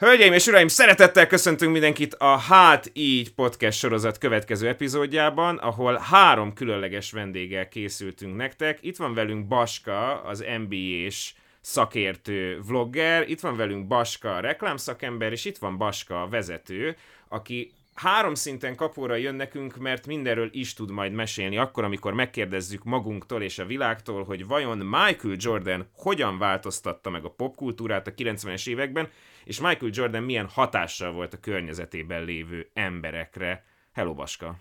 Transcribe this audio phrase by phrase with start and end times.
[0.00, 6.52] Hölgyeim és uraim, szeretettel köszöntünk mindenkit a Hát Így podcast sorozat következő epizódjában, ahol három
[6.52, 8.78] különleges vendéggel készültünk nektek.
[8.80, 15.44] Itt van velünk Baska, az NBA-s szakértő vlogger, itt van velünk Baska, a reklámszakember, és
[15.44, 16.96] itt van Baska, a vezető,
[17.28, 22.84] aki három szinten kapóra jön nekünk, mert mindenről is tud majd mesélni, akkor, amikor megkérdezzük
[22.84, 28.68] magunktól és a világtól, hogy vajon Michael Jordan hogyan változtatta meg a popkultúrát a 90-es
[28.68, 29.08] években,
[29.50, 33.64] és Michael Jordan milyen hatással volt a környezetében lévő emberekre.
[33.92, 34.56] Hello, Baska!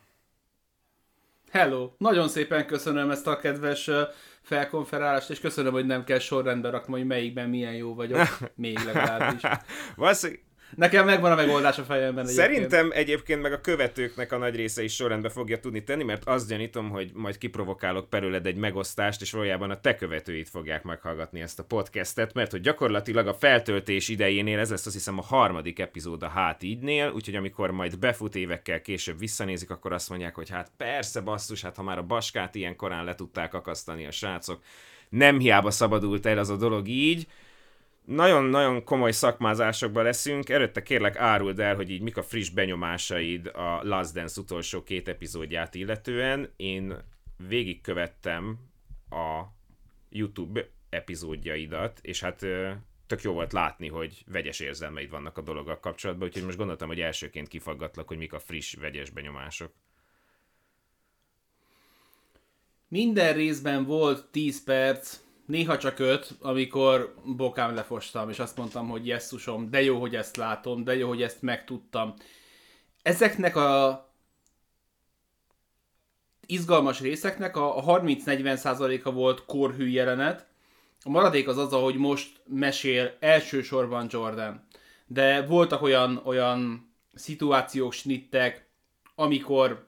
[1.51, 1.91] Hello!
[1.97, 3.89] Nagyon szépen köszönöm ezt a kedves
[4.41, 9.41] felkonferálást, és köszönöm, hogy nem kell sorrendbe rakni, hogy melyikben milyen jó vagyok, még legalábbis.
[9.95, 10.43] Valószínűleg
[10.75, 12.25] Nekem megvan a megoldás a fejemben.
[12.25, 12.47] Egyébként.
[12.47, 16.47] Szerintem egyébként meg a követőknek a nagy része is sorrendbe fogja tudni tenni, mert azt
[16.47, 21.59] gyanítom, hogy majd kiprovokálok belőled egy megosztást, és valójában a te követőit fogják meghallgatni ezt
[21.59, 26.23] a podcastet, mert hogy gyakorlatilag a feltöltés idejénél ez lesz azt hiszem a harmadik epizód
[26.23, 30.71] a Hát ígynél, úgyhogy amikor majd befut évekkel később visszanézik, akkor azt mondják, hogy hát
[30.77, 34.61] persze basszus, hát ha már a baskát ilyen korán le tudták akasztani a srácok,
[35.09, 37.27] nem hiába szabadult el az a dolog így,
[38.09, 40.49] nagyon-nagyon komoly szakmázásokban leszünk.
[40.49, 45.07] Előtte kérlek áruld el, hogy így mik a friss benyomásaid a Last Dance utolsó két
[45.07, 46.53] epizódját illetően.
[46.55, 46.97] Én
[47.47, 48.59] végigkövettem
[49.09, 49.43] a
[50.09, 52.45] YouTube epizódjaidat, és hát
[53.07, 56.99] tök jó volt látni, hogy vegyes érzelmeid vannak a dologgal kapcsolatban, úgyhogy most gondoltam, hogy
[56.99, 59.73] elsőként kifaggatlak, hogy mik a friss, vegyes benyomások.
[62.87, 65.19] Minden részben volt 10 perc,
[65.49, 70.37] néha csak öt, amikor bokám lefostam, és azt mondtam, hogy jesszusom, de jó, hogy ezt
[70.37, 72.13] látom, de jó, hogy ezt megtudtam.
[73.01, 74.03] Ezeknek a
[76.45, 80.47] izgalmas részeknek a 30-40%-a volt korhű jelenet,
[81.03, 84.67] a maradék az az, ahogy most mesél elsősorban Jordan.
[85.05, 88.69] De voltak olyan, olyan szituációk, snittek,
[89.15, 89.87] amikor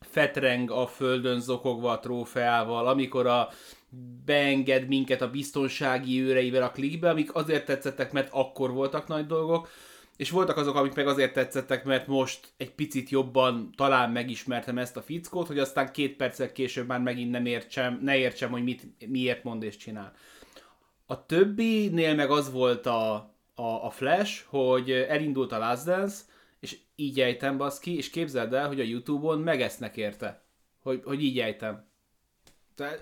[0.00, 3.48] fetreng a földön zokogva a trófeával, amikor a
[4.24, 9.68] beenged minket a biztonsági őreivel a klikbe, amik azért tetszettek, mert akkor voltak nagy dolgok,
[10.16, 14.96] és voltak azok, amik meg azért tetszettek, mert most egy picit jobban talán megismertem ezt
[14.96, 18.82] a fickót, hogy aztán két perccel később már megint nem értsem, ne értsem, hogy mit,
[19.08, 20.12] miért mond és csinál.
[21.06, 23.14] A többinél meg az volt a,
[23.54, 26.22] a, a flash, hogy elindult a Last Dance,
[26.60, 30.42] és így ejtem baszki, és képzeld el, hogy a Youtube-on megesznek érte.
[30.82, 31.89] Hogy, hogy így ejtem.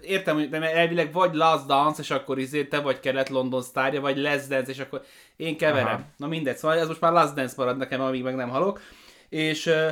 [0.03, 4.01] Értem, hogy de elvileg vagy Last Dance, és akkor izé te vagy kelet London sztárja,
[4.01, 5.03] vagy Last Dance, és akkor
[5.37, 5.87] én keverem.
[5.87, 6.05] Aha.
[6.17, 8.81] Na mindegy, szóval ez most már Last Dance marad nekem, amíg meg nem halok.
[9.29, 9.89] És uh,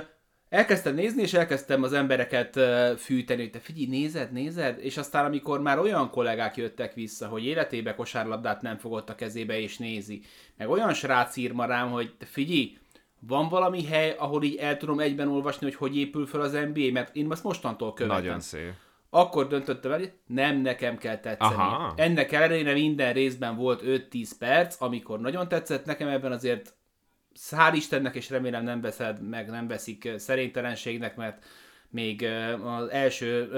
[0.49, 5.25] elkezdtem nézni, és elkezdtem az embereket uh, fűteni, hogy te figyelj, nézed, nézed, és aztán
[5.25, 10.23] amikor már olyan kollégák jöttek vissza, hogy életébe kosárlabdát nem fogott a kezébe és nézi,
[10.57, 12.79] meg olyan srác ír ma rám, hogy te figyelj,
[13.21, 16.93] van valami hely, ahol így el tudom egyben olvasni, hogy hogy épül fel az NBA,
[16.93, 18.23] mert én ezt mostantól követem.
[18.23, 18.73] Nagyon szép
[19.17, 21.55] akkor döntöttem el, hogy nem nekem kell tetszeni.
[21.55, 21.93] Aha.
[21.97, 26.75] Ennek ellenére minden részben volt 5-10 perc, amikor nagyon tetszett, nekem ebben azért
[27.51, 31.45] hál' Istennek, és remélem nem veszed meg, nem veszik szerénytelenségnek, mert
[31.91, 32.27] még
[32.65, 33.49] az első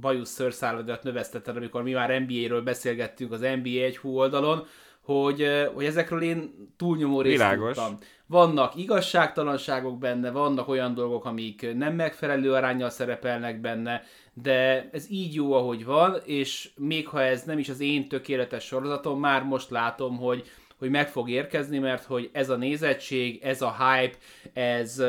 [0.00, 4.66] bajusz szőrszáladat növesztetted, amikor mi már NBA-ről beszélgettünk az NBA egy hú oldalon,
[5.00, 7.74] hogy, hogy ezekről én túlnyomó részt Világos.
[7.74, 7.98] tudtam.
[8.26, 14.02] Vannak igazságtalanságok benne, vannak olyan dolgok, amik nem megfelelő arányjal szerepelnek benne,
[14.42, 18.64] de ez így jó, ahogy van, és még ha ez nem is az én tökéletes
[18.64, 20.44] sorozatom, már most látom, hogy
[20.78, 24.16] hogy meg fog érkezni, mert hogy ez a nézettség, ez a hype,
[24.52, 25.02] ez,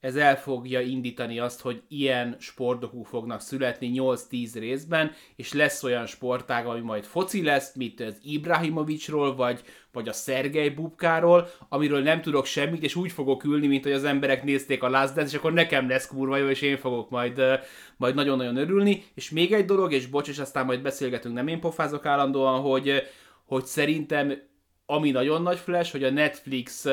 [0.00, 6.06] ez el fogja indítani azt, hogy ilyen sportdokú fognak születni 8-10 részben, és lesz olyan
[6.06, 9.62] sportág, ami majd foci lesz, mint az Ibrahimovicsról, vagy,
[9.92, 14.04] vagy a Szergej Bubkáról, amiről nem tudok semmit, és úgy fogok ülni, mint hogy az
[14.04, 17.42] emberek nézték a Last Dance, és akkor nekem lesz kurva jó, és én fogok majd,
[17.96, 19.04] majd nagyon-nagyon örülni.
[19.14, 23.02] És még egy dolog, és bocs, és aztán majd beszélgetünk, nem én pofázok állandóan, hogy,
[23.44, 24.50] hogy szerintem
[24.92, 26.86] ami nagyon nagy flash, hogy a Netflix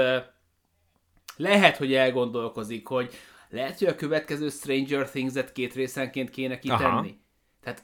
[1.38, 3.14] lehet, hogy elgondolkozik, hogy
[3.50, 6.84] lehet, hogy a következő Stranger Things-et két részenként kéne kitenni.
[6.84, 7.06] Aha.
[7.64, 7.84] Tehát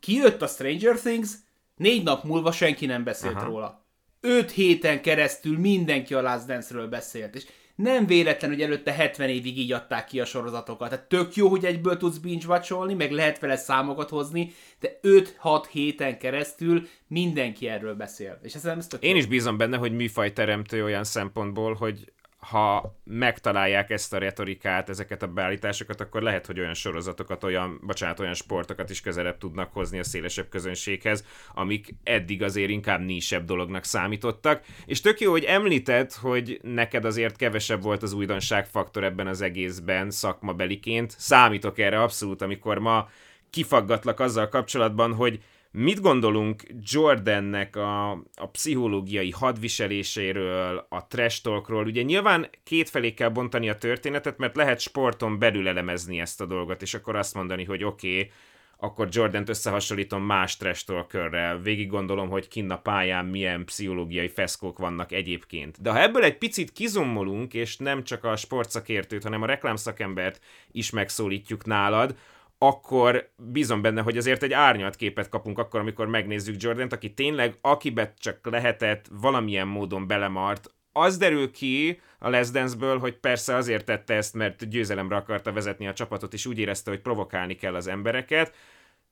[0.00, 1.30] kijött a Stranger Things,
[1.76, 3.44] négy nap múlva senki nem beszélt Aha.
[3.44, 3.84] róla.
[4.20, 7.46] Öt héten keresztül mindenki a Last Dance-ről beszélt, és
[7.76, 10.88] nem véletlen, hogy előtte 70 évig így adták ki a sorozatokat.
[10.88, 12.46] Tehát tök jó, hogy egyből tudsz binge
[12.94, 18.38] meg lehet vele számokat hozni, de 5-6 héten keresztül mindenki erről beszél.
[18.42, 22.12] És ez, tök Én is bízom benne, hogy műfaj teremtő olyan szempontból, hogy
[22.50, 28.20] ha megtalálják ezt a retorikát, ezeket a beállításokat, akkor lehet, hogy olyan sorozatokat, olyan, bocsánat,
[28.20, 33.84] olyan sportokat is közelebb tudnak hozni a szélesebb közönséghez, amik eddig azért inkább nísebb dolognak
[33.84, 34.64] számítottak.
[34.84, 40.10] És tök jó, hogy említed, hogy neked azért kevesebb volt az újdonságfaktor ebben az egészben
[40.10, 41.14] szakmabeliként.
[41.18, 43.08] Számítok erre abszolút, amikor ma
[43.50, 45.40] kifaggatlak azzal kapcsolatban, hogy
[45.78, 51.86] Mit gondolunk Jordannek a, a pszichológiai hadviseléséről, a trash talkról?
[51.86, 56.82] Ugye nyilván kétfelé kell bontani a történetet, mert lehet sporton belül elemezni ezt a dolgot,
[56.82, 58.30] és akkor azt mondani, hogy oké, okay,
[58.78, 64.78] akkor Jordant összehasonlítom más trash talkerrel, végig gondolom, hogy kinn a pályán milyen pszichológiai feszkók
[64.78, 65.82] vannak egyébként.
[65.82, 70.40] De ha ebből egy picit kizommolunk, és nem csak a sportszakértőt, hanem a reklámszakembert
[70.72, 72.16] is megszólítjuk nálad,
[72.58, 77.58] akkor bízom benne, hogy azért egy árnyalt képet kapunk akkor, amikor megnézzük Jordant, aki tényleg,
[77.60, 83.84] akibe csak lehetett, valamilyen módon belemart, az derül ki a Les Dance-ből, hogy persze azért
[83.84, 87.86] tette ezt, mert győzelemre akarta vezetni a csapatot, és úgy érezte, hogy provokálni kell az
[87.86, 88.54] embereket,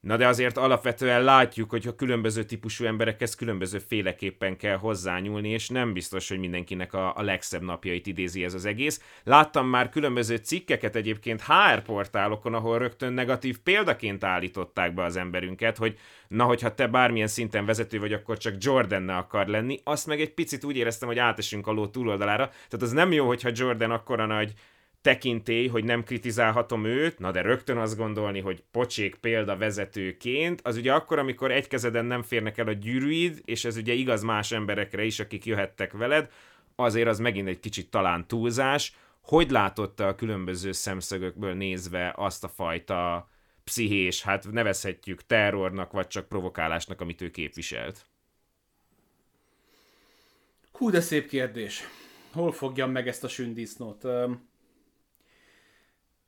[0.04, 5.68] Na de azért alapvetően látjuk, hogy a különböző típusú emberekhez különböző féleképpen kell hozzányúlni, és
[5.68, 9.00] nem biztos, hogy mindenkinek a, a legszebb napjait idézi ez az egész.
[9.22, 15.76] Láttam már különböző cikkeket egyébként HR portálokon, ahol rögtön negatív példaként állították be az emberünket,
[15.76, 15.98] hogy
[16.28, 19.80] na, hogyha te bármilyen szinten vezető vagy, akkor csak jordan akar lenni.
[19.84, 22.46] Azt meg egy picit úgy éreztem, hogy átesünk a ló túloldalára.
[22.46, 24.52] Tehát az nem jó, hogyha Jordan akkora nagy
[25.04, 30.76] tekintély, hogy nem kritizálhatom őt, na de rögtön azt gondolni, hogy pocsék példa vezetőként, az
[30.76, 34.52] ugye akkor, amikor egy kezeden nem férnek el a gyűrűid, és ez ugye igaz más
[34.52, 36.30] emberekre is, akik jöhettek veled,
[36.76, 38.94] azért az megint egy kicsit talán túlzás.
[39.20, 43.28] Hogy látotta a különböző szemszögökből nézve azt a fajta
[43.64, 48.06] pszichés, hát nevezhetjük terrornak, vagy csak provokálásnak, amit ő képviselt?
[50.72, 51.82] Hú, de szép kérdés.
[52.32, 54.06] Hol fogjam meg ezt a sündisznót?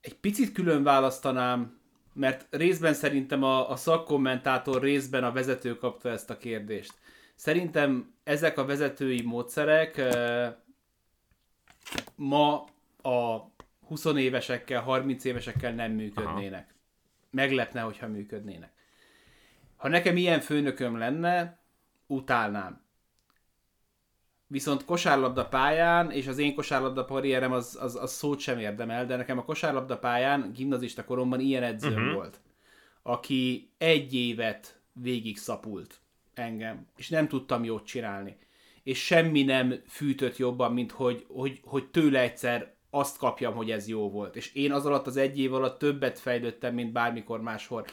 [0.06, 1.79] Egy picit külön választanám,
[2.12, 6.93] mert részben szerintem a, a szakkommentátor, részben a vezető kapta ezt a kérdést.
[7.35, 10.64] Szerintem ezek a vezetői módszerek e,
[12.14, 12.64] ma
[13.03, 13.50] a
[13.87, 16.64] 20 évesekkel, 30 évesekkel nem működnének.
[16.69, 16.79] Aha.
[17.31, 18.73] Meglepne, hogyha működnének.
[19.76, 21.59] Ha nekem ilyen főnököm lenne,
[22.06, 22.86] utálnám.
[24.48, 29.16] Viszont kosárlabda pályán, és az én kosárlabda karrierem az, az, az szót sem érdemel, de
[29.16, 32.12] nekem a kosárlabda pályán gimnazista koromban ilyen edzőm uh-huh.
[32.12, 32.40] volt,
[33.02, 36.00] aki egy évet végig szapult
[36.34, 38.37] engem, és nem tudtam jót csinálni.
[38.82, 43.88] És semmi nem fűtött jobban, mint hogy, hogy, hogy tőle egyszer azt kapjam, hogy ez
[43.88, 44.37] jó volt.
[44.37, 47.84] És én az alatt az egy év alatt többet fejlődtem, mint bármikor máshol.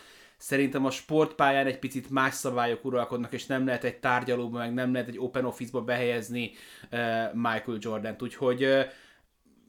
[0.43, 4.93] Szerintem a sportpályán egy picit más szabályok uralkodnak, és nem lehet egy tárgyalóba, meg nem
[4.93, 6.51] lehet egy open office-ba behelyezni
[6.91, 6.99] uh,
[7.33, 8.21] Michael Jordan-t.
[8.21, 8.81] Úgyhogy uh,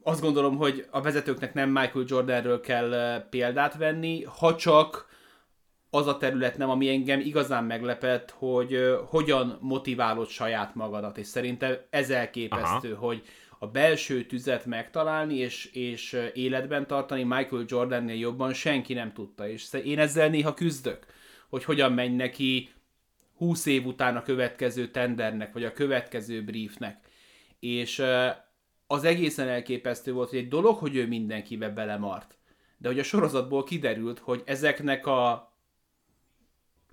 [0.03, 5.09] azt gondolom, hogy a vezetőknek nem Michael Jordanről kell uh, példát venni, ha csak
[5.91, 11.77] az a terület nem, ami engem igazán meglepett, hogy hogyan motiválod saját magadat, és szerintem
[11.91, 13.07] ez elképesztő, Aha.
[13.07, 13.23] hogy
[13.65, 19.73] a belső tüzet megtalálni és, és életben tartani Michael Jordannél jobban senki nem tudta, és
[19.85, 21.07] én ezzel néha küzdök,
[21.49, 22.71] hogy hogyan megy neki
[23.37, 27.07] 20 év után a következő tendernek, vagy a következő briefnek.
[27.61, 28.03] És
[28.87, 32.39] az egészen elképesztő volt, hogy egy dolog, hogy ő mindenkibe belemart,
[32.79, 35.54] de hogy a sorozatból kiderült, hogy ezeknek a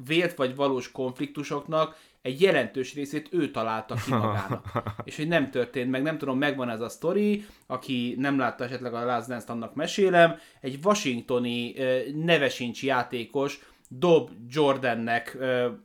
[0.05, 4.71] vélt vagy valós konfliktusoknak egy jelentős részét ő találta ki magának.
[5.03, 8.93] és hogy nem történt meg, nem tudom, megvan ez a sztori, aki nem látta esetleg
[8.93, 11.75] a Last Dance-t, annak mesélem, egy washingtoni
[12.15, 13.59] nevesincs játékos
[13.89, 15.37] dob Jordannek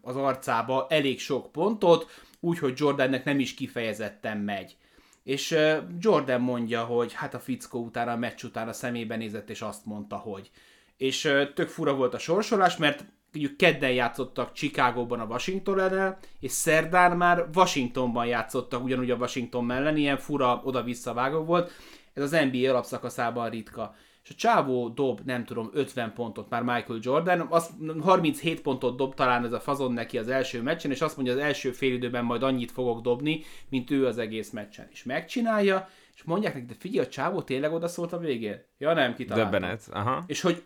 [0.03, 2.07] az arcába elég sok pontot,
[2.41, 4.77] úgyhogy Jordannek nem is kifejezetten megy.
[5.23, 5.57] És
[5.99, 9.85] Jordan mondja, hogy hát a fickó utána, a meccs után a szemébe nézett, és azt
[9.85, 10.51] mondta, hogy.
[10.97, 11.21] És
[11.55, 13.05] tök fura volt a sorsolás, mert
[13.37, 19.65] mondjuk kedden játszottak Chicagóban a Washington ellen, és szerdán már Washingtonban játszottak ugyanúgy a Washington
[19.65, 21.71] mellett, ilyen fura oda-vissza vágó volt.
[22.15, 23.95] Ez az NBA alapszakaszában ritka.
[24.25, 29.15] És a csávó dob, nem tudom, 50 pontot már Michael Jordan, az 37 pontot dob
[29.15, 32.43] talán ez a fazon neki az első meccsen, és azt mondja, az első félidőben majd
[32.43, 34.89] annyit fogok dobni, mint ő az egész meccsen.
[34.91, 38.63] És megcsinálja, és mondják neki, de figyelj, a csávó tényleg odaszólt a végén?
[38.79, 39.51] Ja nem, kitaláltam.
[39.51, 40.25] Döbbenet, aha.
[40.27, 40.63] És hogy,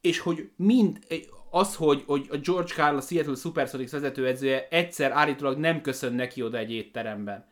[0.00, 0.98] és hogy mind,
[1.54, 6.42] az, hogy, hogy a George Carl, a Seattle Supersonics vezetőedzője egyszer állítólag nem köszön neki
[6.42, 7.46] oda egy étteremben.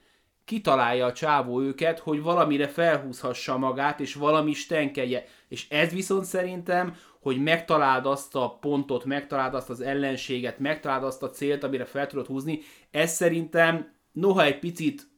[0.45, 5.25] Kitalálja a csávó őket, hogy valamire felhúzhassa magát, és valami stenkelje.
[5.49, 11.23] És ez viszont szerintem, hogy megtaláld azt a pontot, megtaláld azt az ellenséget, megtaláld azt
[11.23, 15.12] a célt, amire fel tudod húzni, ez szerintem, noha egy picit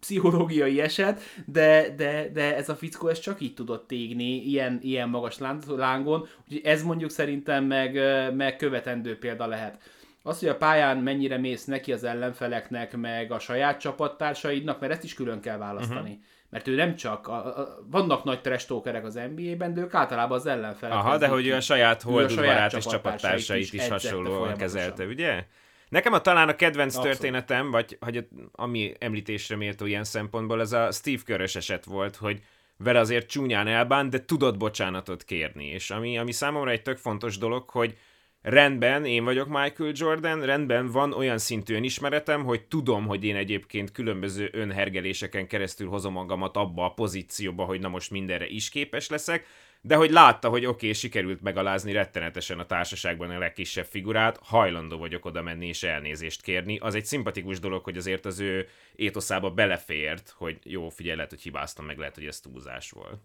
[0.00, 5.08] pszichológiai eset, de, de, de ez a fickó ez csak így tudott égni, ilyen, ilyen
[5.08, 5.38] magas
[5.68, 7.94] lángon, úgyhogy ez mondjuk szerintem meg,
[8.34, 9.78] meg követendő példa lehet.
[10.22, 15.04] Az, hogy a pályán mennyire mész neki az ellenfeleknek, meg a saját csapattársaidnak, mert ezt
[15.04, 16.10] is külön kell választani.
[16.10, 16.24] Uh-huh.
[16.50, 20.46] Mert ő nem csak, a, a, vannak nagy trestókerek az NBA-ben, de ők általában az
[20.46, 20.96] ellenfelek.
[20.96, 25.46] Aha, de hogy ő a saját holdudvarát és csapattársait is, is hasonlóan kezelte, ugye?
[25.88, 27.18] Nekem a talán a kedvenc Abszolút.
[27.18, 32.40] történetem, vagy hogy ami említésre méltó ilyen szempontból, ez a Steve Körös eset volt, hogy
[32.76, 35.66] vele azért csúnyán elbán, de tudott bocsánatot kérni.
[35.66, 37.98] És ami, ami számomra egy tök fontos dolog, hogy
[38.42, 43.92] rendben, én vagyok Michael Jordan, rendben van olyan szintű önismeretem, hogy tudom, hogy én egyébként
[43.92, 49.46] különböző önhergeléseken keresztül hozom magamat abba a pozícióba, hogy na most mindenre is képes leszek,
[49.80, 54.98] de hogy látta, hogy oké, okay, sikerült megalázni rettenetesen a társaságban a legkisebb figurát, hajlandó
[54.98, 56.78] vagyok oda menni és elnézést kérni.
[56.78, 61.42] Az egy szimpatikus dolog, hogy azért az ő étoszába belefért, hogy jó, figyelj, lehet, hogy
[61.42, 63.20] hibáztam, meg lehet, hogy ez túlzás volt.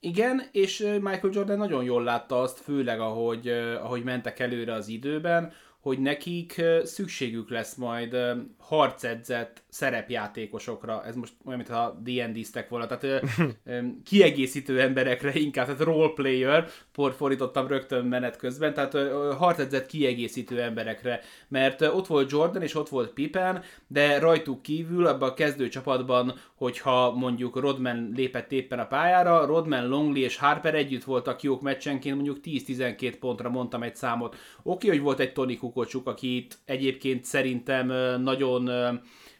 [0.00, 5.52] Igen, és Michael Jordan nagyon jól látta azt, főleg ahogy, ahogy mentek előre az időben,
[5.80, 8.16] hogy nekik szükségük lesz majd
[8.58, 13.24] harcedzett szerepjátékosokra, ez most olyan, mintha D&D-ztek volna, tehát
[14.08, 18.96] kiegészítő emberekre inkább, tehát roleplayer, por fordítottam rögtön menet közben, tehát
[19.36, 25.28] harcedzett kiegészítő emberekre, mert ott volt Jordan és ott volt Pippen, de rajtuk kívül abban
[25.28, 31.04] a kezdő csapatban, hogyha mondjuk Rodman lépett éppen a pályára, Rodman, Longley és Harper együtt
[31.04, 34.36] voltak jók meccsenként, mondjuk 10-12 pontra mondtam egy számot.
[34.62, 37.86] Oké, hogy volt egy Tony Kukocsuk, akit egyébként szerintem
[38.22, 38.70] nagyon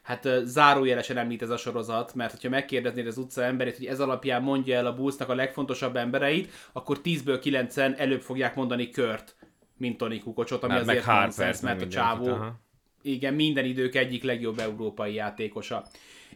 [0.06, 4.42] hát zárójelesen említ ez a sorozat, mert hogyha megkérdeznéd az utca emberét, hogy ez alapján
[4.42, 9.36] mondja el a Bullsnak a legfontosabb embereit, akkor 10-ből 9-en előbb fogják mondani Kört,
[9.76, 12.60] mint Tony Kukocsot, ami hát, azért nonsens, mert a csávó aha.
[13.02, 15.84] igen, minden idők egyik legjobb európai játékosa.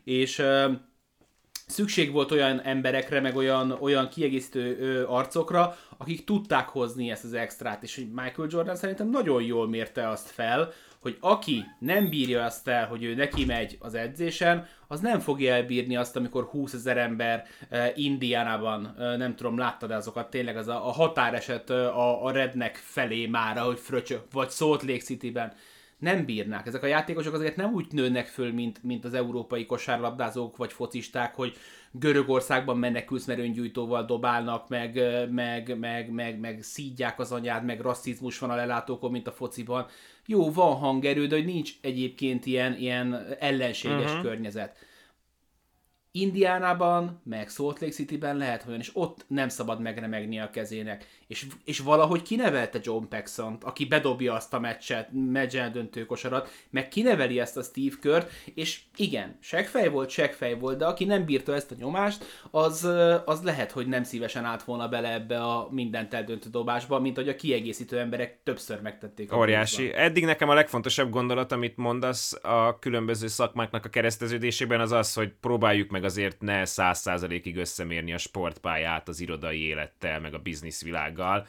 [0.04, 0.42] És
[1.66, 7.32] szükség volt olyan emberekre, meg olyan, olyan kiegészítő ö, arcokra, akik tudták hozni ezt az
[7.32, 12.44] extrát, és hogy Michael Jordan szerintem nagyon jól mérte azt fel, hogy aki nem bírja
[12.44, 16.72] azt el, hogy ő neki megy az edzésen, az nem fogja elbírni azt, amikor 20
[16.72, 21.76] ezer ember uh, Indiánában, uh, nem tudom, láttad azokat, tényleg az a, a határeset uh,
[21.76, 25.52] a, a rednek felé már, ahogy fröcsök, vagy Salt Lake City-ben
[25.98, 26.66] nem bírnák.
[26.66, 31.34] Ezek a játékosok azért nem úgy nőnek föl, mint, mint az európai kosárlabdázók vagy focisták,
[31.34, 31.56] hogy
[31.92, 38.38] Görögországban menekülsz, mert öngyújtóval dobálnak, meg, meg, meg, meg, meg szídják az anyád, meg rasszizmus
[38.38, 39.86] van a lelátókon, mint a fociban.
[40.26, 44.22] Jó, van hangerő, de hogy nincs egyébként ilyen, ilyen ellenséges uh-huh.
[44.22, 44.88] környezet
[46.12, 51.06] Indiánában, meg Salt Lake City-ben lehet olyan, és ott nem szabad megremegni a kezének.
[51.26, 56.88] És, és valahogy kinevelte John paxson aki bedobja azt a meccset, meccsen döntő kosarat, meg
[56.88, 61.54] kineveli ezt a Steve Kört, és igen, segfej volt, segfej volt, de aki nem bírta
[61.54, 62.88] ezt a nyomást, az,
[63.24, 67.28] az lehet, hogy nem szívesen állt volna bele ebbe a mindent eldöntő dobásba, mint hogy
[67.28, 69.36] a kiegészítő emberek többször megtették.
[69.36, 69.82] Óriási.
[69.82, 70.00] Búzban.
[70.00, 75.32] Eddig nekem a legfontosabb gondolat, amit mondasz a különböző szakmáknak a kereszteződésében, az az, hogy
[75.40, 80.38] próbáljuk meg meg azért ne száz százalékig összemérni a sportpályát az irodai élettel, meg a
[80.38, 81.46] bizniszvilággal.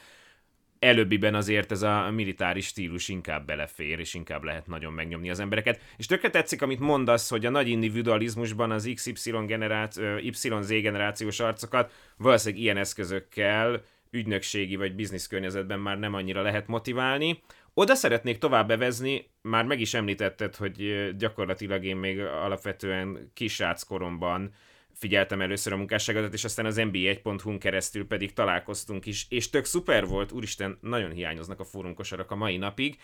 [0.80, 5.82] Előbbiben azért ez a militáris stílus inkább belefér, és inkább lehet nagyon megnyomni az embereket.
[5.98, 11.92] És tökre tetszik, amit mondasz, hogy a nagy individualizmusban az XY generáció, YZ generációs arcokat
[12.18, 17.42] valószínűleg ilyen eszközökkel ügynökségi vagy biznisz környezetben már nem annyira lehet motiválni.
[17.74, 24.54] Oda szeretnék tovább bevezni, már meg is említetted, hogy gyakorlatilag én még alapvetően kisrác koromban
[24.94, 30.06] figyeltem először a munkásságodat, és aztán az NBA1.hu-n keresztül pedig találkoztunk is, és tök szuper
[30.06, 32.98] volt, úristen, nagyon hiányoznak a fórumkosarak a mai napig,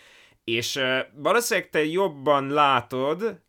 [0.44, 0.80] és
[1.14, 3.40] valószínűleg te jobban látod,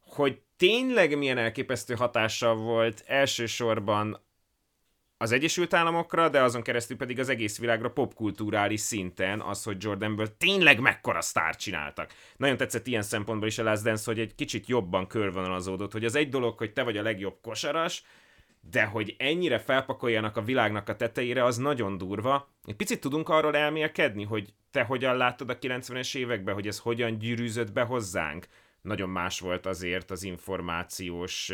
[0.00, 4.27] hogy tényleg milyen elképesztő hatással volt elsősorban
[5.32, 10.80] Egyesült Államokra, de azon keresztül pedig az egész világra popkulturális szinten az, hogy Jordanből tényleg
[10.80, 12.12] mekkora sztár csináltak.
[12.36, 16.14] Nagyon tetszett ilyen szempontból is a Last Dance, hogy egy kicsit jobban körvonalazódott, hogy az
[16.14, 18.02] egy dolog, hogy te vagy a legjobb kosaras,
[18.70, 22.48] de hogy ennyire felpakoljanak a világnak a tetejére, az nagyon durva.
[22.64, 27.18] Egy picit tudunk arról elmélkedni, hogy te hogyan láttad a 90-es években, hogy ez hogyan
[27.18, 28.46] gyűrűzött be hozzánk,
[28.82, 31.52] nagyon más volt azért az információs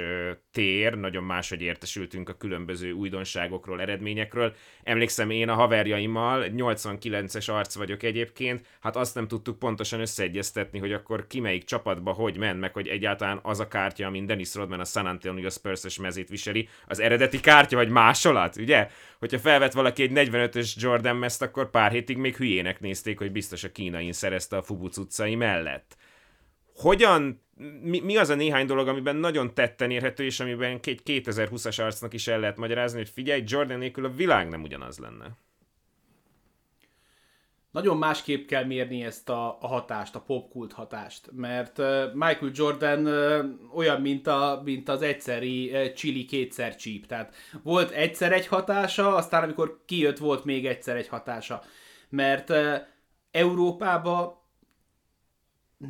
[0.53, 4.55] tér, nagyon más, hogy értesültünk a különböző újdonságokról, eredményekről.
[4.83, 10.93] Emlékszem, én a haverjaimmal, 89-es arc vagyok egyébként, hát azt nem tudtuk pontosan összeegyeztetni, hogy
[10.93, 14.81] akkor ki melyik csapatba hogy ment, meg hogy egyáltalán az a kártya, amin Dennis Rodman
[14.81, 18.89] a San Antonio Spurs-ös mezét viseli, az eredeti kártya, vagy másolat, ugye?
[19.19, 23.65] Hogyha felvett valaki egy 45-ös Jordan mezt, akkor pár hétig még hülyének nézték, hogy biztos
[23.65, 25.97] a kínain szerezte a Fubuc utcai mellett
[26.75, 27.43] hogyan
[27.83, 32.15] mi, mi az a néhány dolog, amiben nagyon tetten érhető, és amiben egy 2020-as arcnak
[32.15, 35.37] is el lehet magyarázni, hogy figyelj, Jordan nélkül a világ nem ugyanaz lenne?
[37.71, 41.79] Nagyon másképp kell mérni ezt a, a hatást, a popkult hatást, mert
[42.13, 43.07] Michael Jordan
[43.75, 49.43] olyan, mint, a, mint az egyszeri chili kétszer csíp, tehát volt egyszer egy hatása, aztán
[49.43, 51.63] amikor kijött, volt még egyszer egy hatása,
[52.09, 52.53] mert
[53.31, 54.44] Európába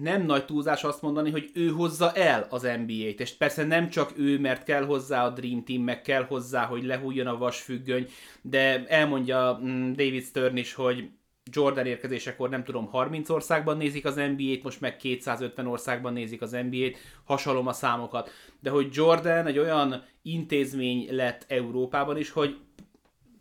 [0.00, 4.12] nem nagy túlzás azt mondani, hogy ő hozza el az NBA-t, és persze nem csak
[4.16, 8.08] ő, mert kell hozzá a Dream Team, meg kell hozzá, hogy lehújjon a vasfüggöny,
[8.42, 11.08] de elmondja mm, David Stern is, hogy
[11.50, 16.50] Jordan érkezésekor nem tudom, 30 országban nézik az NBA-t, most meg 250 országban nézik az
[16.50, 18.30] NBA-t, hasonlom a számokat.
[18.60, 22.56] De hogy Jordan egy olyan intézmény lett Európában is, hogy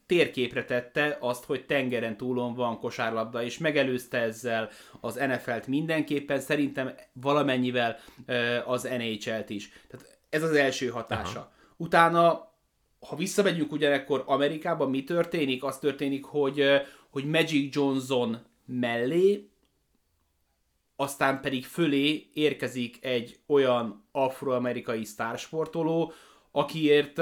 [0.06, 4.70] térképre tette azt, hogy tengeren túlon van kosárlabda, és megelőzte ezzel
[5.02, 7.98] az NFL-t mindenképpen, szerintem valamennyivel
[8.66, 9.70] az NHL-t is.
[9.88, 11.40] Tehát ez az első hatása.
[11.40, 11.52] Aha.
[11.78, 12.52] Utána
[13.08, 15.64] ha visszamegyünk ugyanekkor Amerikában, mi történik?
[15.64, 16.64] Az történik, hogy,
[17.10, 19.50] hogy Magic Johnson mellé,
[20.96, 26.14] aztán pedig fölé érkezik egy olyan afroamerikai sztársportoló,
[26.52, 27.22] akiért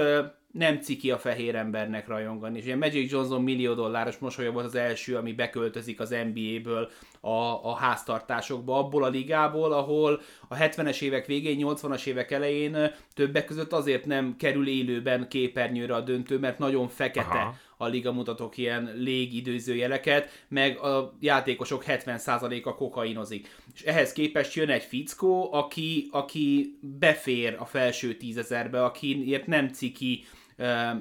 [0.52, 2.58] nem ciki a fehér embernek rajongani.
[2.58, 6.90] És ugye Magic Johnson millió dolláros mosolya volt az első, ami beköltözik az NBA-ből
[7.20, 13.46] a, a háztartásokba, abból a ligából, ahol a 70-es évek végén, 80-as évek elején többek
[13.46, 17.56] között azért nem kerül élőben képernyőre a döntő, mert nagyon fekete Aha.
[17.78, 23.56] a liga mutatok ilyen légidőzőjeleket, meg a játékosok 70%-a kokainozik.
[23.74, 30.24] És ehhez képest jön egy fickó, aki, aki befér a felső tízezerbe, akiért nem ciki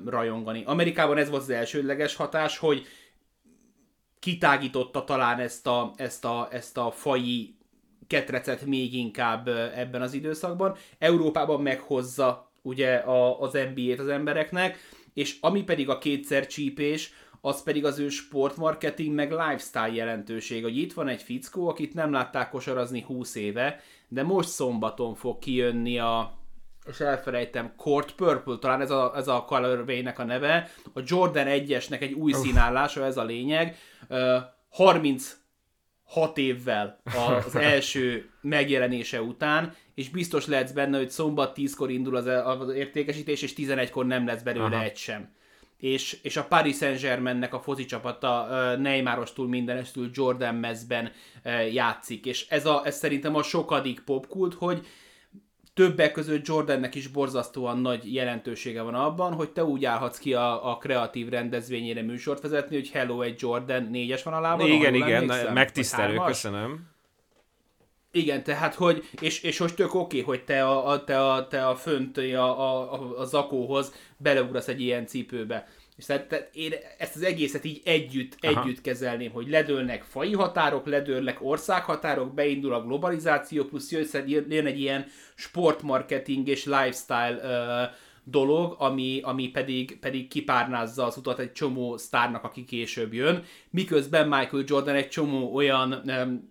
[0.07, 0.63] rajongani.
[0.67, 2.87] Amerikában ez volt az elsődleges hatás, hogy
[4.19, 7.55] kitágította talán ezt a, ezt a, ezt a fai
[8.07, 10.77] ketrecet még inkább ebben az időszakban.
[10.99, 14.79] Európában meghozza ugye a, az NBA-t az embereknek,
[15.15, 20.79] és ami pedig a kétszer csípés, az pedig az ő sportmarketing meg lifestyle jelentőség, hogy
[20.79, 25.99] itt van egy fickó, akit nem látták kosarazni 20 éve, de most szombaton fog kijönni
[25.99, 26.40] a,
[26.89, 32.01] és elfelejtem, Court Purple, talán ez a, ez a colorway a neve, a Jordan 1-esnek
[32.01, 33.77] egy új színállása, ez a lényeg,
[34.09, 34.37] uh,
[34.71, 35.39] 36
[36.35, 37.01] évvel
[37.45, 43.43] az első megjelenése után, és biztos lehetsz benne, hogy szombat 10-kor indul az, az értékesítés,
[43.43, 44.83] és 11-kor nem lesz belőle Aha.
[44.83, 45.39] egy sem.
[45.77, 51.13] És, és a Paris Saint-Germainnek a foci csapata Neymarostól mindenestül Jordan mezben
[51.73, 54.87] játszik, és ez, a, ez szerintem a sokadik popkult, hogy
[55.81, 60.71] többek között Jordannek is borzasztóan nagy jelentősége van abban, hogy te úgy állhatsz ki a,
[60.71, 64.71] a kreatív rendezvényére műsort vezetni, hogy Hello, egy Jordan négyes van a lábon.
[64.71, 66.89] Igen, igen, megtisztelő, köszönöm.
[68.13, 71.67] Igen, tehát, hogy, és, és most tök oké, hogy te a, a, te a, te
[71.67, 75.69] a fönt a, a, a, a zakóhoz beleugrasz egy ilyen cipőbe.
[76.01, 78.61] És tehát, tehát én ezt az egészet így együtt, Aha.
[78.61, 83.91] együtt kezelném, hogy ledőlnek fai határok, ledőlnek országhatárok, beindul a globalizáció, plusz
[84.27, 91.39] jön egy ilyen sportmarketing és lifestyle uh, dolog, ami, ami pedig, pedig kipárnázza az utat
[91.39, 96.51] egy csomó sztárnak, aki később jön, miközben Michael Jordan egy csomó olyan um,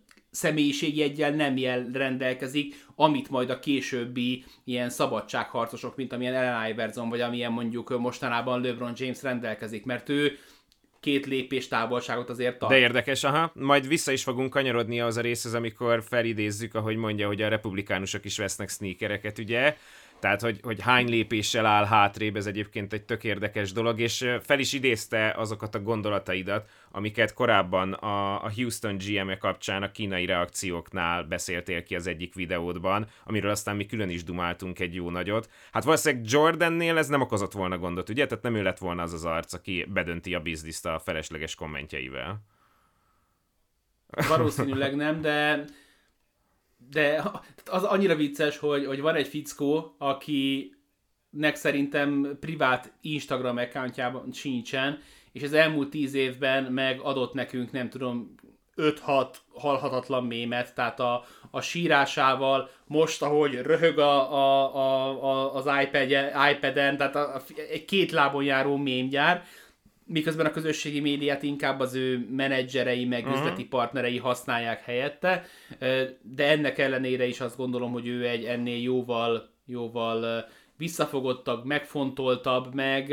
[1.35, 7.51] nem jel rendelkezik, amit majd a későbbi ilyen szabadságharcosok, mint amilyen Ellen Iverson, vagy amilyen
[7.51, 10.37] mondjuk mostanában LeBron James rendelkezik, mert ő
[10.99, 12.71] két lépés távolságot azért tart.
[12.71, 13.51] De érdekes, aha.
[13.53, 18.25] Majd vissza is fogunk kanyarodni az a részhez, amikor felidézzük, ahogy mondja, hogy a republikánusok
[18.25, 19.77] is vesznek sneakereket, ugye?
[20.19, 24.59] Tehát, hogy, hogy hány lépéssel áll hátrébb, ez egyébként egy tök érdekes dolog, és fel
[24.59, 31.23] is idézte azokat a gondolataidat, amiket korábban a, a Houston GM-e kapcsán a kínai reakcióknál
[31.23, 35.49] beszéltél ki az egyik videódban, amiről aztán mi külön is dumáltunk egy jó nagyot.
[35.71, 38.25] Hát valószínűleg Jordannél ez nem okozott volna gondot, ugye?
[38.25, 42.41] Tehát nem ő lett volna az az arc, aki bedönti a bizniszt a felesleges kommentjeivel.
[44.27, 45.65] Valószínűleg nem, de
[46.89, 47.23] de
[47.65, 50.73] az annyira vicces, hogy, hogy van egy fickó, aki
[51.29, 54.99] nek szerintem privát Instagram accountjában sincsen,
[55.31, 58.35] és az elmúlt tíz évben meg adott nekünk, nem tudom,
[58.75, 65.65] 5-6 halhatatlan mémet, tehát a, a sírásával, most, ahogy röhög a, a, a, a, az
[65.83, 66.09] iPad,
[66.51, 69.43] iPad-en, tehát a, a, egy két lábon járó mémgyár,
[70.09, 73.39] miközben a közösségi médiát inkább az ő menedzserei, meg uh-huh.
[73.39, 75.45] üzleti partnerei használják helyette,
[76.21, 83.09] de ennek ellenére is azt gondolom, hogy ő egy ennél jóval, jóval visszafogottabb, megfontoltabb, meg,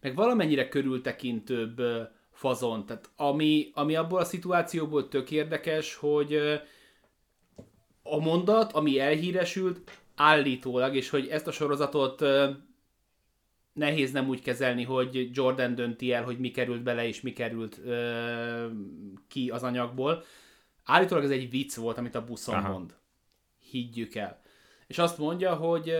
[0.00, 1.82] meg valamennyire körültekintőbb
[2.32, 2.86] fazon.
[2.86, 6.34] Tehát ami, ami abból a szituációból tök érdekes, hogy
[8.02, 12.24] a mondat, ami elhíresült, állítólag, és hogy ezt a sorozatot
[13.72, 17.80] nehéz nem úgy kezelni, hogy Jordan dönti el, hogy mi került bele, és mi került
[17.84, 18.66] ö,
[19.28, 20.24] ki az anyagból.
[20.84, 22.72] Állítólag ez egy vicc volt, amit a buszon Aha.
[22.72, 22.94] mond.
[23.70, 24.40] Higgyük el.
[24.86, 25.92] És azt mondja, hogy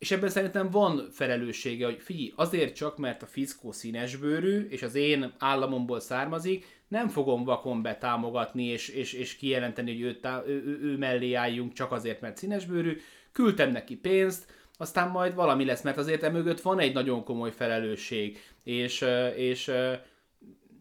[0.00, 4.94] és ebben szerintem van felelőssége, hogy figyelj, azért csak, mert a fiszkó színesbőrű, és az
[4.94, 10.62] én államomból származik, nem fogom vakon betámogatni, és, és, és kijelenteni, hogy ő, tá- ő,
[10.64, 12.96] ő, ő mellé álljunk csak azért, mert színesbőrű.
[13.32, 18.38] Küldtem neki pénzt, aztán majd valami lesz, mert azért emögött van egy nagyon komoly felelősség,
[18.64, 19.04] és,
[19.36, 19.72] és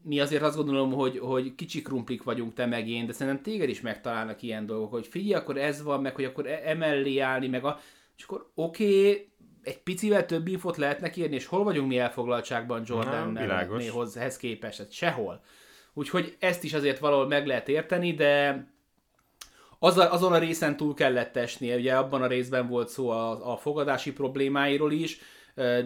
[0.04, 3.70] mi azért azt gondolom, hogy, hogy kicsi krumplik vagyunk te meg én, de szerintem téged
[3.70, 7.48] is megtalálnak ilyen dolgok, hogy figyelj, akkor ez van, meg hogy akkor e- emellé állni,
[7.48, 7.80] meg a...
[8.18, 9.32] És akkor oké, okay,
[9.64, 14.78] egy picivel több infot lehetnek írni, és hol vagyunk mi elfoglaltságban Jordan-hez képest?
[14.78, 15.42] Hát sehol.
[15.94, 18.64] Úgyhogy ezt is azért valahol meg lehet érteni, de
[19.80, 23.52] az a, azon a részen túl kellett esnie, ugye abban a részben volt szó a,
[23.52, 25.20] a fogadási problémáiról is,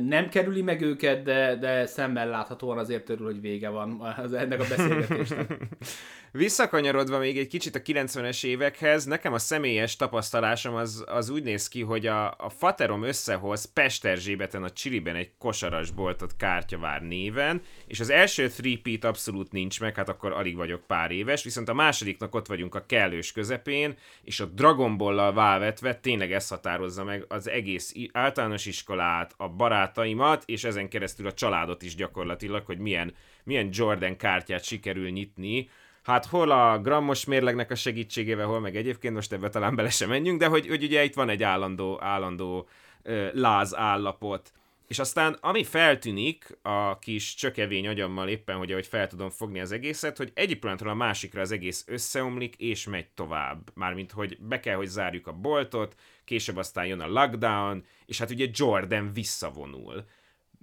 [0.07, 4.59] nem kerüli meg őket, de, de szemmel láthatóan azért örül, hogy vége van az, ennek
[4.59, 5.57] a beszélgetésnek.
[6.35, 11.67] Visszakanyarodva még egy kicsit a 90-es évekhez, nekem a személyes tapasztalásom az, az úgy néz
[11.67, 18.09] ki, hogy a, a Faterom összehoz Pesterzsébeten a Csiliben egy kosarasboltot Kártyavár néven, és az
[18.09, 22.47] első three abszolút nincs meg, hát akkor alig vagyok pár éves, viszont a másodiknak ott
[22.47, 27.93] vagyunk a kellős közepén, és a Dragon Ball-lal válvetve tényleg ez határozza meg az egész
[28.11, 34.17] általános iskolát, a barátaimat, és ezen keresztül a családot is gyakorlatilag, hogy milyen, milyen Jordan
[34.17, 35.69] kártyát sikerül nyitni,
[36.03, 40.09] hát hol a grammos mérlegnek a segítségével, hol meg egyébként, most ebbe talán bele sem
[40.09, 42.67] menjünk, de hogy, hogy ugye itt van egy állandó, állandó
[43.03, 44.51] ö, láz állapot.
[44.87, 49.71] És aztán, ami feltűnik a kis csökevény agyammal éppen, hogy ahogy fel tudom fogni az
[49.71, 53.69] egészet, hogy egyik pillanatról a másikra az egész összeomlik, és megy tovább.
[53.73, 58.29] Mármint, hogy be kell, hogy zárjuk a boltot, később aztán jön a lockdown, és hát
[58.29, 60.05] ugye Jordan visszavonul.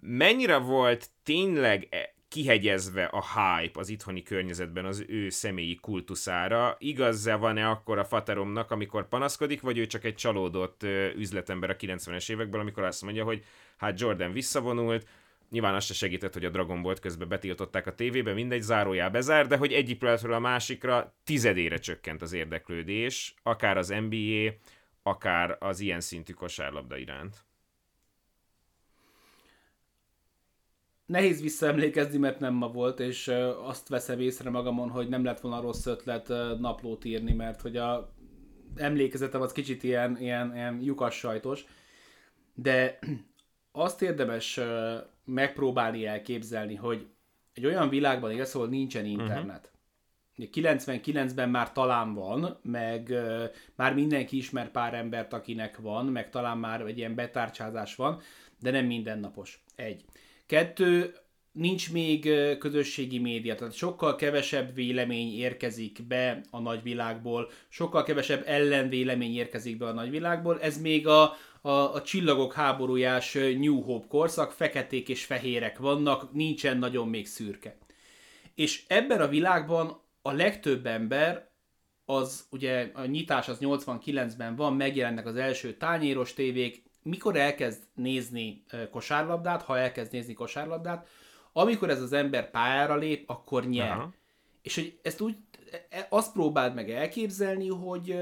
[0.03, 6.77] Mennyire volt tényleg e- kihegyezve a hype az itthoni környezetben az ő személyi kultuszára.
[6.79, 10.83] Igaz-e van-e akkor a Fateromnak, amikor panaszkodik, vagy ő csak egy csalódott
[11.17, 13.45] üzletember a 90-es évekből, amikor azt mondja, hogy
[13.77, 15.07] hát Jordan visszavonult,
[15.51, 19.47] Nyilván azt se segített, hogy a Dragon Ball közben betiltották a tévébe, mindegy, zárójá bezár,
[19.47, 24.55] de hogy egyik pillanatról a másikra tizedére csökkent az érdeklődés, akár az NBA,
[25.03, 27.45] akár az ilyen szintű kosárlabda iránt.
[31.11, 33.29] Nehéz visszaemlékezni, mert nem ma volt, és
[33.65, 38.13] azt veszem észre magamon, hogy nem lett volna rossz ötlet naplót írni, mert hogy a
[38.77, 41.65] emlékezetem az kicsit ilyen, ilyen, ilyen lyukas sajtos,
[42.55, 42.99] de
[43.73, 44.61] azt érdemes
[45.25, 47.07] megpróbálni elképzelni, hogy
[47.55, 49.21] egy olyan világban élsz, ahol nincsen mhm.
[49.21, 49.71] internet.
[50.37, 50.73] Uh-huh.
[50.73, 53.15] 99-ben már talán van, meg
[53.75, 58.21] már mindenki ismer pár embert, akinek van, meg talán már egy ilyen betárcsázás van,
[58.59, 59.65] de nem mindennapos.
[59.75, 60.05] Egy.
[60.51, 61.15] Kettő,
[61.53, 69.37] nincs még közösségi média, tehát sokkal kevesebb vélemény érkezik be a nagyvilágból, sokkal kevesebb ellenvélemény
[69.37, 75.09] érkezik be a nagyvilágból, ez még a, a, a csillagok háborújás New Hope korszak, feketék
[75.09, 77.79] és fehérek vannak, nincsen nagyon még szürke.
[78.55, 81.51] És ebben a világban a legtöbb ember
[82.05, 88.65] az ugye a nyitás az 89-ben van, megjelennek az első tányéros tévék, mikor elkezd nézni
[88.91, 91.09] kosárlabdát, ha elkezd nézni kosárlabdát,
[91.53, 93.91] amikor ez az ember pályára lép, akkor nyer.
[93.91, 94.13] Aha.
[94.63, 95.37] És hogy ezt úgy,
[95.71, 98.17] e, e, azt próbáld meg elképzelni, hogy,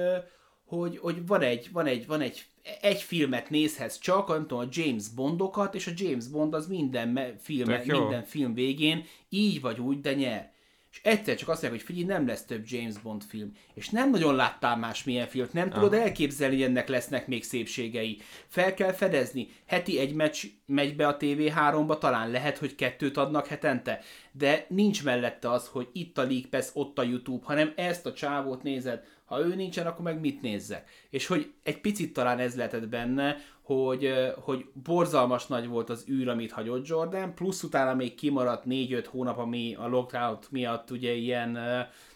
[0.65, 2.45] hogy, hogy van egy, van egy, van egy,
[2.81, 7.37] egy filmet nézhetsz csak, nem tudom, a James Bondokat, és a James Bond az minden
[7.39, 10.53] film, minden film végén így vagy úgy, de nyer
[10.99, 14.11] és egyszer csak azt mondják, hogy figyelj, nem lesz több James Bond film, és nem
[14.11, 16.03] nagyon láttál más milyen filmet, nem tudod Aha.
[16.03, 18.21] elképzelni, hogy ennek lesznek még szépségei.
[18.47, 23.47] Fel kell fedezni, heti egy meccs megy be a TV3-ba, talán lehet, hogy kettőt adnak
[23.47, 24.01] hetente,
[24.33, 28.13] de nincs mellette az, hogy itt a League Pass, ott a YouTube, hanem ezt a
[28.13, 30.91] csávót nézed, ha ő nincsen, akkor meg mit nézzek?
[31.11, 33.37] És hogy egy picit talán ez lehetett benne,
[33.75, 39.05] hogy, hogy borzalmas nagy volt az űr, amit hagyott Jordan, plusz utána még kimaradt 4-5
[39.09, 41.59] hónap, ami a lockout miatt ugye ilyen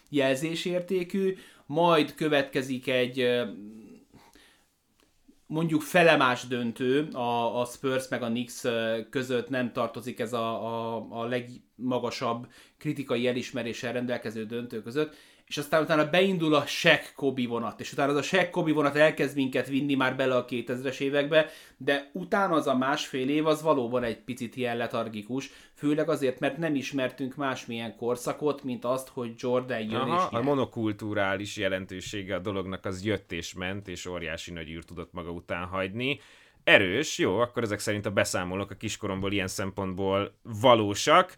[0.09, 1.35] jelzésértékű,
[1.65, 3.43] majd következik egy
[5.45, 8.61] mondjuk felemás döntő a, a Spurs meg a Knicks
[9.09, 15.15] között nem tartozik ez a, a, a legmagasabb kritikai elismeréssel rendelkező döntő között.
[15.47, 18.95] És aztán utána beindul a Shaq Kobe vonat, és utána az a Shaq Kobe vonat
[18.95, 23.61] elkezd minket vinni már bele a 2000-es évekbe, de utána az a másfél év az
[23.61, 29.33] valóban egy picit ilyen letargikus, főleg azért, mert nem ismertünk másmilyen korszakot, mint azt, hogy
[29.37, 34.51] Jordan jön Aha, és A monokulturális jelentősége a dolognak az jött és ment, és óriási
[34.51, 36.19] nagy űr tudott maga után hagyni.
[36.63, 41.35] Erős, jó, akkor ezek szerint a beszámolók a kiskoromból ilyen szempontból valósak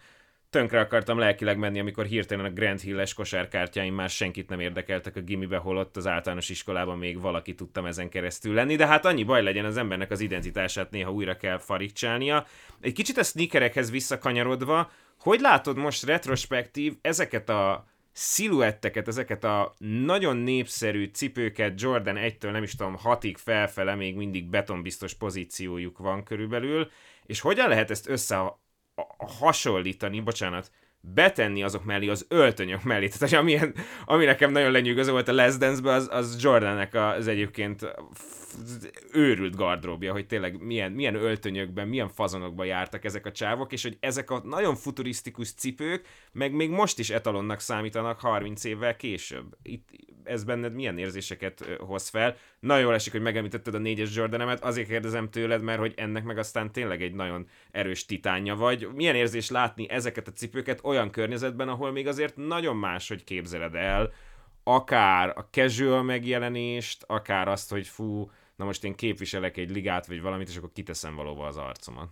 [0.55, 5.21] tönkre akartam lelkileg menni, amikor hirtelen a Grand Hill-es kosárkártyáim már senkit nem érdekeltek a
[5.21, 9.43] gimibe, holott az általános iskolában még valaki tudtam ezen keresztül lenni, de hát annyi baj
[9.43, 12.45] legyen az embernek az identitását néha újra kell farigcsálnia.
[12.81, 20.37] Egy kicsit a sneakerekhez visszakanyarodva, hogy látod most retrospektív ezeket a sziluetteket, ezeket a nagyon
[20.37, 26.91] népszerű cipőket Jordan 1-től nem is tudom 6-ig felfele még mindig betonbiztos pozíciójuk van körülbelül,
[27.25, 28.57] és hogyan lehet ezt össze
[29.17, 30.71] hasonlítani, bocsánat,
[31.13, 33.07] betenni azok mellé, az öltönyök mellé.
[33.07, 33.59] Tehát ami,
[34.05, 37.95] ami nekem nagyon lenyűgöző volt a Les dance az, az Jordannek az egyébként
[39.11, 43.97] őrült gardróbja, hogy tényleg milyen, milyen öltönyökben, milyen fazonokban jártak ezek a csávok, és hogy
[43.99, 49.55] ezek a nagyon futurisztikus cipők, meg még most is etalonnak számítanak 30 évvel később.
[49.61, 49.89] Itt,
[50.23, 52.35] ez benned milyen érzéseket hoz fel?
[52.59, 56.37] Nagyon jól esik, hogy megemlítetted a négyes Jordanemet, azért kérdezem tőled, mert hogy ennek meg
[56.37, 58.87] aztán tényleg egy nagyon erős titánja vagy.
[58.93, 63.75] Milyen érzés látni ezeket a cipőket olyan környezetben, ahol még azért nagyon más, hogy képzeled
[63.75, 64.13] el,
[64.67, 70.21] akár a casual megjelenést, akár azt, hogy fú, na most én képviselek egy ligát, vagy
[70.21, 72.09] valamit, és akkor kiteszem valóban az arcomat.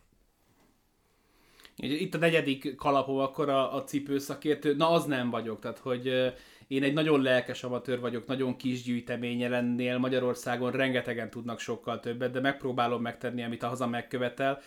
[1.75, 6.33] Itt a negyedik kalapom akkor a, a cipőszakértő, na az nem vagyok, tehát hogy
[6.67, 12.31] én egy nagyon lelkes amatőr vagyok, nagyon kis gyűjteménye lennél, Magyarországon rengetegen tudnak sokkal többet,
[12.31, 14.61] de megpróbálom megtenni, amit a haza megkövetel.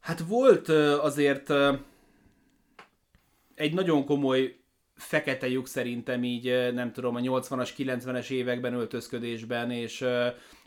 [0.00, 1.52] Hát volt azért
[3.54, 4.56] egy nagyon komoly
[4.94, 10.04] fekete lyuk szerintem így, nem tudom, a 80-as, 90-es években öltözködésben, és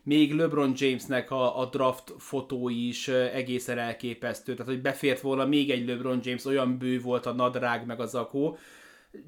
[0.03, 5.69] még LeBron Jamesnek a, a draft fotói is egészen elképesztő, tehát hogy befért volna még
[5.69, 8.57] egy LeBron James, olyan bő volt a nadrág meg a zakó.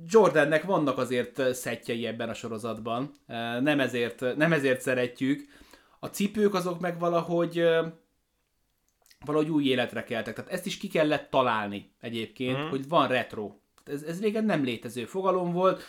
[0.08, 3.14] Jordannek vannak azért szettjei ebben a sorozatban,
[3.62, 5.48] nem ezért, nem ezért szeretjük.
[6.00, 7.64] A cipők azok meg valahogy
[9.26, 10.36] valahogy új életre keltek.
[10.36, 12.70] Tehát ezt is ki kellett találni egyébként, mm.
[12.70, 13.56] hogy van retro.
[13.84, 15.84] Ez, ez régen nem létező fogalom volt.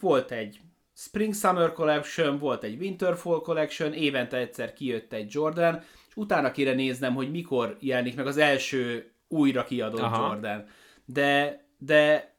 [0.00, 0.60] Volt egy
[0.94, 6.50] Spring Summer Collection, volt egy Winter Fall Collection, évente egyszer kijött egy Jordan, és utána
[6.50, 10.26] kéne néznem, hogy mikor jelenik meg az első újra kiadott Aha.
[10.26, 10.66] Jordan.
[11.04, 12.32] De, de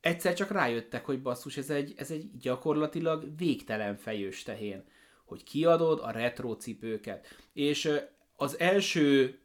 [0.00, 4.84] egyszer csak rájöttek, hogy basszus, ez egy, ez egy gyakorlatilag végtelen fejős tehén,
[5.24, 7.26] hogy kiadod a retro cipőket.
[7.52, 7.90] És
[8.36, 9.38] az első,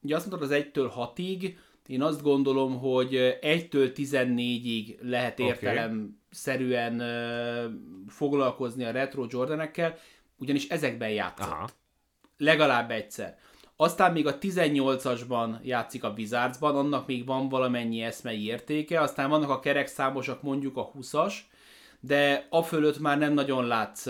[0.00, 1.54] ugye azt mondtad az 1-től 6-ig,
[1.86, 7.78] én azt gondolom, hogy 1-től 14-ig lehet értelemszerűen okay.
[8.08, 9.98] foglalkozni a retro Jordanekkel,
[10.36, 11.50] ugyanis ezekben játszott.
[11.50, 11.68] Aha.
[12.36, 13.38] Legalább egyszer.
[13.76, 19.50] Aztán még a 18-asban játszik a Wizardsban, annak még van valamennyi eszmei értéke, aztán vannak
[19.50, 21.34] a kerekszámosak, mondjuk a 20-as,
[22.00, 24.06] de a fölött már nem nagyon látsz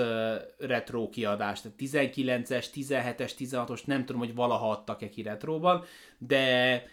[0.58, 1.62] retro kiadást.
[1.62, 5.84] Tehát 19-es, 17-es, 16-os, nem tudom, hogy valaha adtak-e ki retróban,
[6.18, 6.84] de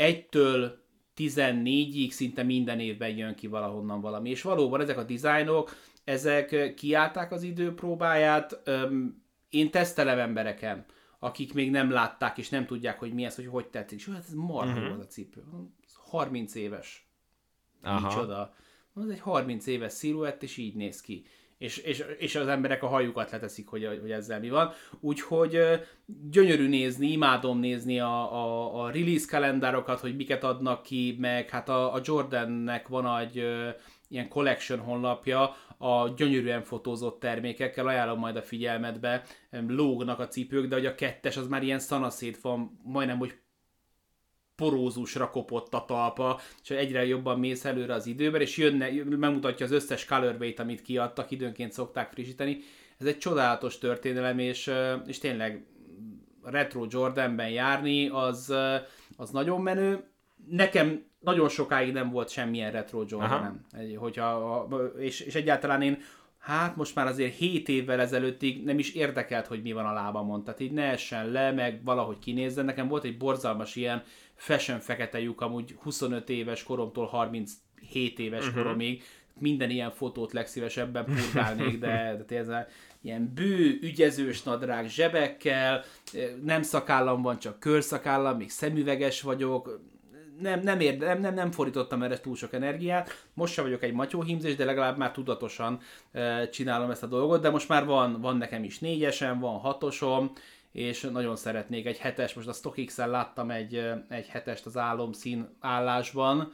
[0.00, 0.72] 1-től
[1.16, 4.30] 14-ig szinte minden évben jön ki valahonnan valami.
[4.30, 8.62] És valóban ezek a dizájnok, ezek kiállták az idő próbáját.
[9.48, 10.84] Én tesztelem embereken,
[11.18, 13.98] akik még nem látták, és nem tudják, hogy mi ez, hogy hogy tetszik.
[13.98, 14.92] És hát ez marha uh-huh.
[14.92, 15.42] az a cipő.
[15.94, 17.08] 30 éves.
[17.82, 18.06] Aha.
[18.06, 18.54] Micsoda.
[18.92, 21.24] Az egy 30 éves sziluett, és így néz ki
[21.60, 24.72] és, és, és az emberek a hajukat leteszik, hogy, hogy ezzel mi van.
[25.00, 25.58] Úgyhogy
[26.30, 31.68] gyönyörű nézni, imádom nézni a, a, a release kalendárokat, hogy miket adnak ki, meg hát
[31.68, 33.36] a, a Jordannek van egy
[34.08, 40.74] ilyen collection honlapja a gyönyörűen fotózott termékekkel, ajánlom majd a figyelmetbe, lógnak a cipők, de
[40.74, 43.34] hogy a kettes az már ilyen szanaszét van, majdnem, hogy
[44.60, 49.72] porózusra kopott a talpa, és egyre jobban mész előre az időben, és jönne, megmutatja az
[49.72, 52.58] összes colorway amit kiadtak, időnként szokták frissíteni.
[52.98, 54.70] Ez egy csodálatos történelem, és,
[55.06, 55.64] és tényleg
[56.42, 58.54] retro Jordanben járni, az,
[59.16, 60.04] az nagyon menő.
[60.48, 64.68] Nekem nagyon sokáig nem volt semmilyen retro Jordan, hogyha,
[64.98, 65.98] és, és egyáltalán én
[66.40, 70.44] hát most már azért 7 évvel ezelőttig nem is érdekelt, hogy mi van a lábamon,
[70.44, 72.64] tehát így ne essen le, meg valahogy kinézzen.
[72.64, 74.02] Nekem volt egy borzalmas ilyen
[74.34, 78.62] fashion fekete lyuk, amúgy 25 éves koromtól 37 éves uh-huh.
[78.62, 79.02] koromig,
[79.38, 82.68] minden ilyen fotót legszívesebben purgálnék, de, de tényleg
[83.02, 85.84] ilyen bő, ügyezős nadrág zsebekkel,
[86.44, 89.80] nem szakállam van, csak körszakállam, még szemüveges vagyok,
[90.40, 93.26] nem, nem, érde, nem, nem, nem fordítottam erre túl sok energiát.
[93.34, 95.80] Most sem vagyok egy matyóhímzés, de legalább már tudatosan
[96.12, 100.32] e, csinálom ezt a dolgot, de most már van, van nekem is négyesem, van hatosom,
[100.72, 106.52] és nagyon szeretnék egy hetes, most a StockX-en láttam egy, egy hetest az álomszín állásban,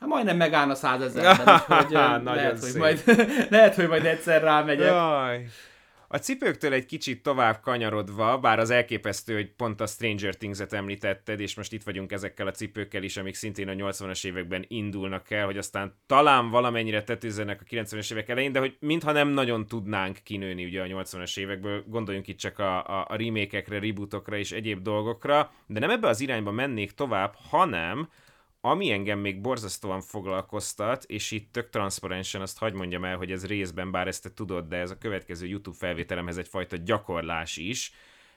[0.00, 1.92] Hát majdnem megállna százezerben, úgyhogy
[2.24, 3.02] lehet, hogy majd,
[3.50, 4.86] lehet, hogy majd egyszer rámegyek.
[4.86, 5.46] Jaj.
[6.10, 11.40] A cipőktől egy kicsit tovább kanyarodva, bár az elképesztő, hogy pont a Stranger Things-et említetted,
[11.40, 15.44] és most itt vagyunk ezekkel a cipőkkel is, amik szintén a 80-as években indulnak el,
[15.44, 20.18] hogy aztán talán valamennyire tetőzzenek a 90-es évek elején, de hogy mintha nem nagyon tudnánk
[20.22, 24.82] kinőni ugye a 80-as évekből, gondoljunk itt csak a, a, a remake-ekre, rebootokra és egyéb
[24.82, 28.08] dolgokra, de nem ebbe az irányba mennék tovább, hanem
[28.68, 33.46] ami engem még borzasztóan foglalkoztat, és itt tök transzparensen azt hagyd mondjam el, hogy ez
[33.46, 37.92] részben, bár ezt te tudod, de ez a következő YouTube felvételemhez egyfajta gyakorlás is,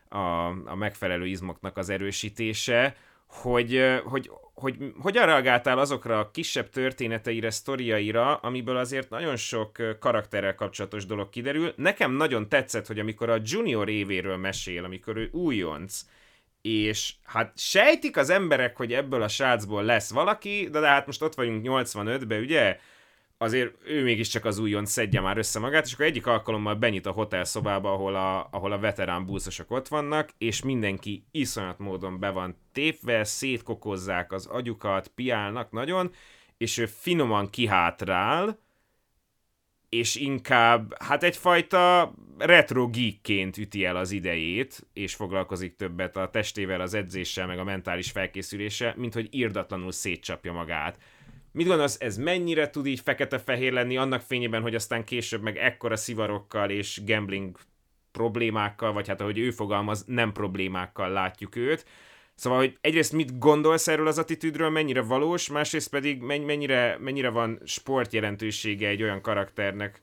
[0.09, 2.95] a, a megfelelő izmoknak az erősítése,
[3.27, 10.55] hogy, hogy, hogy hogyan reagáltál azokra a kisebb történeteire, sztoriaira, amiből azért nagyon sok karakterrel
[10.55, 11.73] kapcsolatos dolog kiderül.
[11.75, 16.01] Nekem nagyon tetszett, hogy amikor a junior évéről mesél, amikor ő újonc,
[16.61, 21.21] és hát sejtik az emberek, hogy ebből a srácból lesz valaki, de, de hát most
[21.21, 22.77] ott vagyunk 85-ben, ugye?
[23.37, 27.11] Azért ő mégiscsak az újon szedje már össze magát, és akkor egyik alkalommal benyit a
[27.11, 32.29] hotel szobába, ahol a, ahol a veterán búszosok ott vannak, és mindenki iszonyat módon be
[32.29, 36.11] van tépve, szétkokozzák az agyukat, piálnak nagyon,
[36.57, 38.59] és ő finoman kihátrál,
[39.91, 46.81] és inkább hát egyfajta retro geekként üti el az idejét, és foglalkozik többet a testével,
[46.81, 50.97] az edzéssel, meg a mentális felkészülése, mint hogy írdatlanul szétcsapja magát.
[51.51, 55.95] Mit gondolsz, ez mennyire tud így fekete-fehér lenni annak fényében, hogy aztán később meg ekkora
[55.95, 57.57] szivarokkal és gambling
[58.11, 61.85] problémákkal, vagy hát ahogy ő fogalmaz, nem problémákkal látjuk őt,
[62.41, 67.61] Szóval, hogy egyrészt mit gondolsz erről az attitűdről, mennyire valós, másrészt pedig mennyire, mennyire van
[67.65, 70.01] sport jelentősége egy olyan karakternek,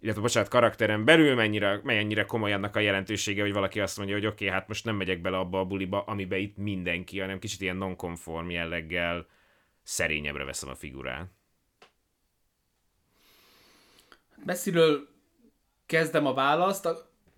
[0.00, 4.26] illetve bocsánat, karakteren belül mennyire, mennyire komoly annak a jelentősége, hogy valaki azt mondja, hogy
[4.26, 7.60] oké, okay, hát most nem megyek bele abba a buliba, amibe itt mindenki, hanem kicsit
[7.60, 9.26] ilyen non-conform jelleggel
[9.82, 11.26] szerényebbre veszem a figurát.
[14.44, 15.08] Messziről
[15.86, 16.88] kezdem a választ,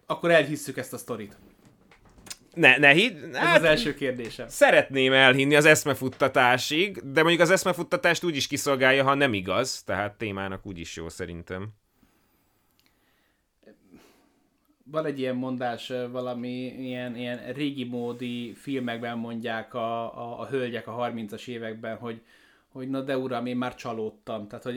[0.07, 1.37] akkor elhisszük ezt a sztorit.
[2.55, 3.35] Ne, ne hidd.
[3.35, 4.49] Hát, Ez az első kérdésem.
[4.49, 10.19] Szeretném elhinni az eszmefuttatásig, de mondjuk az eszmefuttatást úgy is kiszolgálja, ha nem igaz, tehát
[10.19, 11.69] témának úgy is jó szerintem.
[14.85, 20.87] Van egy ilyen mondás, valami ilyen, ilyen régi módi filmekben mondják a, a, a hölgyek
[20.87, 22.23] a 30-as években, hogy,
[22.73, 24.49] hogy na de uram, én már csalódtam.
[24.49, 24.77] Tehát, hogy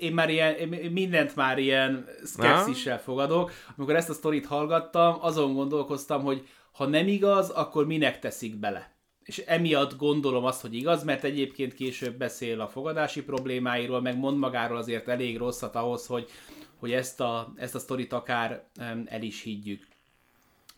[0.00, 3.52] én már ilyen, én mindent már ilyen szkepszissel fogadok.
[3.76, 6.46] Amikor ezt a sztorit hallgattam, azon gondolkoztam, hogy
[6.76, 8.94] ha nem igaz, akkor minek teszik bele?
[9.22, 14.38] És emiatt gondolom azt, hogy igaz, mert egyébként később beszél a fogadási problémáiról, meg mond
[14.38, 16.30] magáról azért elég rosszat ahhoz, hogy,
[16.76, 18.64] hogy ezt, a, ezt a sztorit akár
[19.04, 19.86] el is higgyük.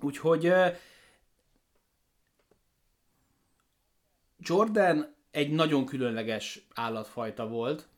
[0.01, 0.53] Úgyhogy
[4.39, 7.89] Jordan egy nagyon különleges állatfajta volt,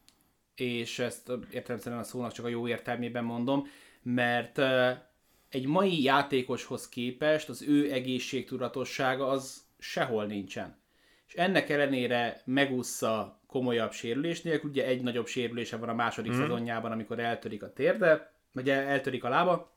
[0.54, 3.66] és ezt értelemszerűen a szónak csak a jó értelmében mondom,
[4.02, 4.60] mert
[5.50, 10.78] egy mai játékoshoz képest az ő egészségtudatossága az sehol nincsen.
[11.28, 16.40] És ennek ellenére megúszza komolyabb sérülés nélkül, ugye egy nagyobb sérülése van a második mm.
[16.40, 19.72] szezonjában, amikor eltörik a térde, vagy eltörik a lába,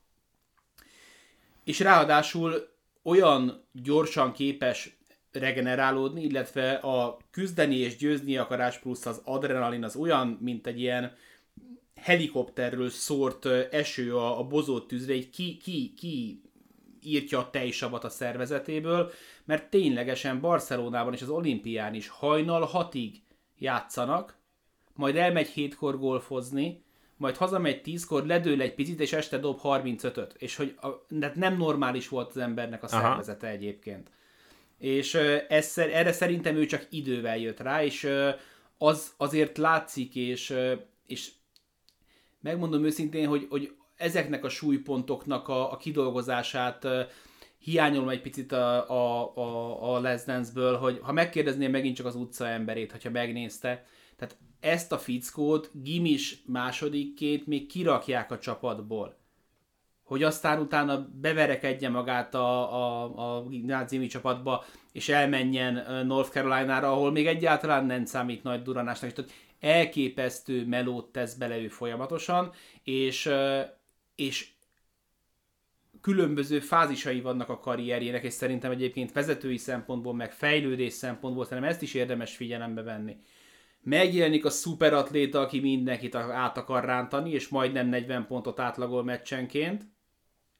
[1.64, 2.68] és ráadásul
[3.02, 4.96] olyan gyorsan képes
[5.32, 11.16] regenerálódni, illetve a küzdeni és győzni akarás plusz az adrenalin az olyan, mint egy ilyen
[12.04, 16.42] helikopterről szórt eső a, a bozott tűzre, egy ki, ki, ki
[17.02, 19.12] írtja a tejsavat a szervezetéből,
[19.44, 23.22] mert ténylegesen Barcelonában és az olimpián is hajnal hatig
[23.58, 24.36] játszanak,
[24.94, 26.82] majd elmegy hétkor golfozni,
[27.16, 30.34] majd hazamegy tízkor, ledől egy picit, és este dob 35-öt.
[30.38, 33.54] És hogy a, de nem normális volt az embernek a szervezete Aha.
[33.54, 34.10] egyébként.
[34.78, 35.14] És
[35.48, 38.08] ez, erre szerintem ő csak idővel jött rá, és
[38.78, 40.54] az azért látszik, és,
[41.06, 41.30] és
[42.44, 46.86] megmondom őszintén, hogy, hogy ezeknek a súlypontoknak a, a kidolgozását
[47.58, 52.14] hiányolom egy picit a, a, a, a Les Dance-ből, hogy ha megkérdezném megint csak az
[52.14, 53.84] utca emberét, hogyha megnézte,
[54.16, 59.16] tehát ezt a fickót gimis másodikként még kirakják a csapatból.
[60.02, 67.10] Hogy aztán utána beverekedje magát a, a, a gimnáziumi csapatba, és elmenjen North Carolina-ra, ahol
[67.10, 69.12] még egyáltalán nem számít nagy duranásnak.
[69.12, 69.30] Tehát
[69.64, 72.52] elképesztő melót tesz bele ő folyamatosan,
[72.82, 73.30] és,
[74.14, 74.48] és
[76.00, 81.82] különböző fázisai vannak a karrierjének, és szerintem egyébként vezetői szempontból, meg fejlődés szempontból szerintem ezt
[81.82, 83.16] is érdemes figyelembe venni.
[83.82, 89.82] Megjelenik a szuperatléta, aki mindenkit át akar rántani, és majdnem 40 pontot átlagol meccsenként.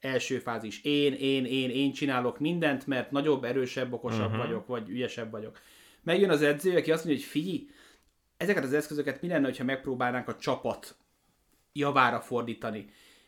[0.01, 0.83] Első fázis.
[0.83, 4.45] Én, én, én, én csinálok mindent, mert nagyobb, erősebb, okosabb uh-huh.
[4.45, 5.59] vagyok, vagy ügyesebb vagyok.
[6.03, 7.69] Megjön az edző, aki azt mondja, hogy figyelj,
[8.37, 10.97] ezeket az eszközöket mi lenne, ha megpróbálnánk a csapat
[11.73, 12.87] javára fordítani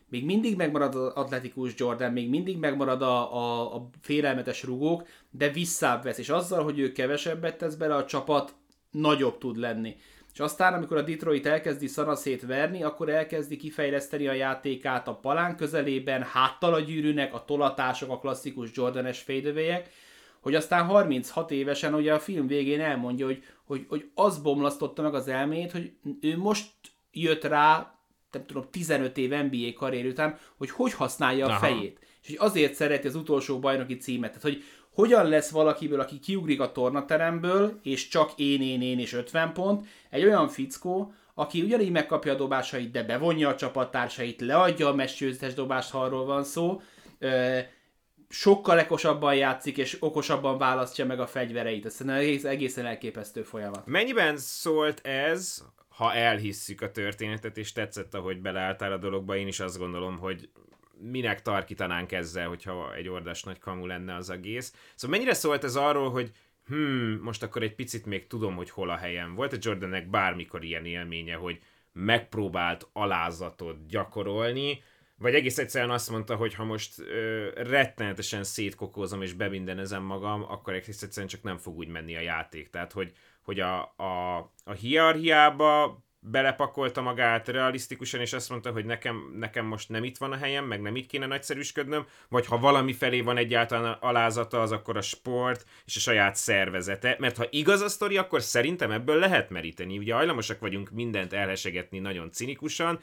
[0.08, 5.50] még mindig megmarad az atletikus Jordan, még mindig megmarad a, a, a félelmetes rugók, de
[5.50, 8.54] visszább vesz, és azzal, hogy ő kevesebbet tesz bele, a csapat
[8.90, 9.96] nagyobb tud lenni.
[10.32, 15.56] És aztán, amikor a Detroit elkezdi szanaszét verni, akkor elkezdi kifejleszteni a játékát a palán
[15.56, 19.82] közelében, háttal a gyűrűnek, a tolatások, a klasszikus Jordanes fadeaway
[20.46, 25.14] hogy aztán 36 évesen ugye a film végén elmondja, hogy, hogy, hogy az bomlasztotta meg
[25.14, 26.70] az elmét, hogy ő most
[27.12, 27.98] jött rá
[28.30, 31.58] nem tudom, 15 év NBA karrier után, hogy hogy használja a Aha.
[31.58, 31.98] fejét.
[32.22, 34.28] És hogy azért szereti az utolsó bajnoki címet.
[34.28, 39.12] Tehát, hogy hogyan lesz valakiből, aki kiugrik a tornateremből, és csak én, én, én és
[39.12, 44.88] 50 pont, egy olyan fickó, aki ugyanígy megkapja a dobásait, de bevonja a csapattársait, leadja
[44.88, 46.80] a mesgyőzetes dobást, ha arról van szó,
[48.28, 51.86] sokkal ekosabban játszik, és okosabban választja meg a fegyvereit.
[51.86, 53.86] Ez egész, egészen elképesztő folyamat.
[53.86, 55.64] Mennyiben szólt ez
[55.96, 60.48] ha elhisszük a történetet, és tetszett, ahogy beleálltál a dologba, én is azt gondolom, hogy
[60.98, 64.74] minek tarkítanánk ezzel, hogyha egy ordas nagy kamu lenne az egész.
[64.94, 66.30] Szóval mennyire szólt ez arról, hogy
[66.66, 69.34] hmm, most akkor egy picit még tudom, hogy hol a helyem.
[69.34, 71.60] Volt a Jordannek bármikor ilyen élménye, hogy
[71.92, 74.82] megpróbált alázatot gyakorolni,
[75.18, 80.74] vagy egész egyszerűen azt mondta, hogy ha most ö, rettenetesen szétkokózom és bebindenezem magam, akkor
[80.74, 82.70] egész egyszerűen csak nem fog úgy menni a játék.
[82.70, 83.12] Tehát, hogy
[83.46, 89.88] hogy a, a, a hierarchiába belepakolta magát realisztikusan, és azt mondta, hogy nekem, nekem most
[89.88, 93.36] nem itt van a helyem, meg nem itt kéne nagyszerűsködnöm, vagy ha valami felé van
[93.36, 98.16] egyáltalán alázata, az akkor a sport és a saját szervezete, mert ha igaz a sztori,
[98.16, 99.98] akkor szerintem ebből lehet meríteni.
[99.98, 102.98] Ugye hajlamosak vagyunk mindent elhesegetni nagyon cinikusan,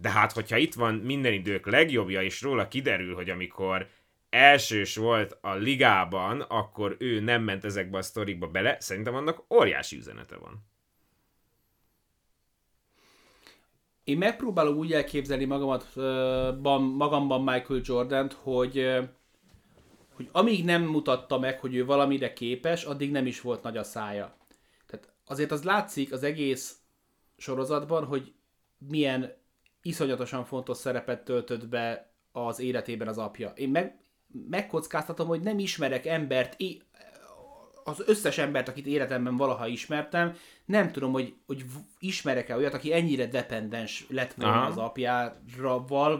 [0.00, 3.88] de hát, hogyha itt van minden idők legjobbja, és róla kiderül, hogy amikor
[4.30, 9.96] elsős volt a ligában, akkor ő nem ment ezekbe a sztorikba bele, szerintem annak óriási
[9.96, 10.66] üzenete van.
[14.04, 15.94] Én megpróbálom úgy elképzelni magamat,
[16.96, 18.98] magamban Michael Jordan-t, hogy,
[20.14, 23.82] hogy amíg nem mutatta meg, hogy ő valamire képes, addig nem is volt nagy a
[23.82, 24.36] szája.
[24.86, 26.78] Tehát azért az látszik az egész
[27.36, 28.34] sorozatban, hogy
[28.78, 29.36] milyen
[29.88, 33.52] iszonyatosan fontos szerepet töltött be az életében az apja.
[33.54, 34.00] Én meg,
[34.48, 36.56] megkockáztatom, hogy nem ismerek embert,
[37.84, 41.64] az összes embert, akit életemben valaha ismertem, nem tudom, hogy, hogy
[41.98, 44.66] ismerek-e olyat, aki ennyire dependens lett volna Aha.
[44.66, 45.36] az apjára,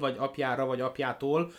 [0.00, 1.52] vagy apjára, vagy apjától,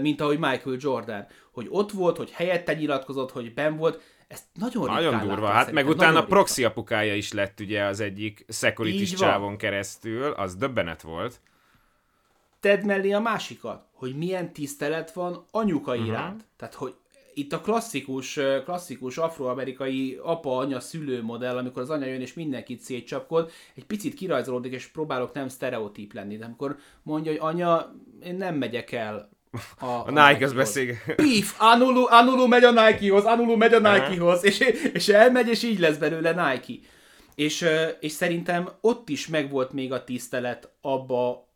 [0.00, 1.26] mint ahogy Michael Jordan.
[1.52, 4.00] Hogy ott volt, hogy helyette nyilatkozott, hogy ben volt,
[4.32, 8.44] ezt nagyon Nagyon durva, hát meg utána a proxy apukája is lett ugye az egyik
[8.48, 11.40] security csávon keresztül, az döbbenet volt
[12.62, 16.06] tedd mellé a másikat, hogy milyen tisztelet van anyuka uh-huh.
[16.06, 16.44] iránt.
[16.56, 16.94] Tehát, hogy
[17.34, 23.50] itt a klasszikus, klasszikus afroamerikai apa-anya szülő modell, amikor az anya jön és mindenkit szétcsapkod,
[23.74, 26.36] egy picit kirajzolódik, és próbálok nem sztereotíp lenni.
[26.36, 29.28] De amikor mondja, hogy anya, én nem megyek el
[29.78, 30.94] a, a, a Nike az beszél.
[31.16, 34.58] Pif, Anulu, Anulu megy a Nike-hoz, Anulu megy a Nike-hoz, és,
[34.92, 36.88] és elmegy, és így lesz belőle Nike.
[37.34, 37.66] És,
[38.00, 41.50] és szerintem ott is megvolt még a tisztelet abba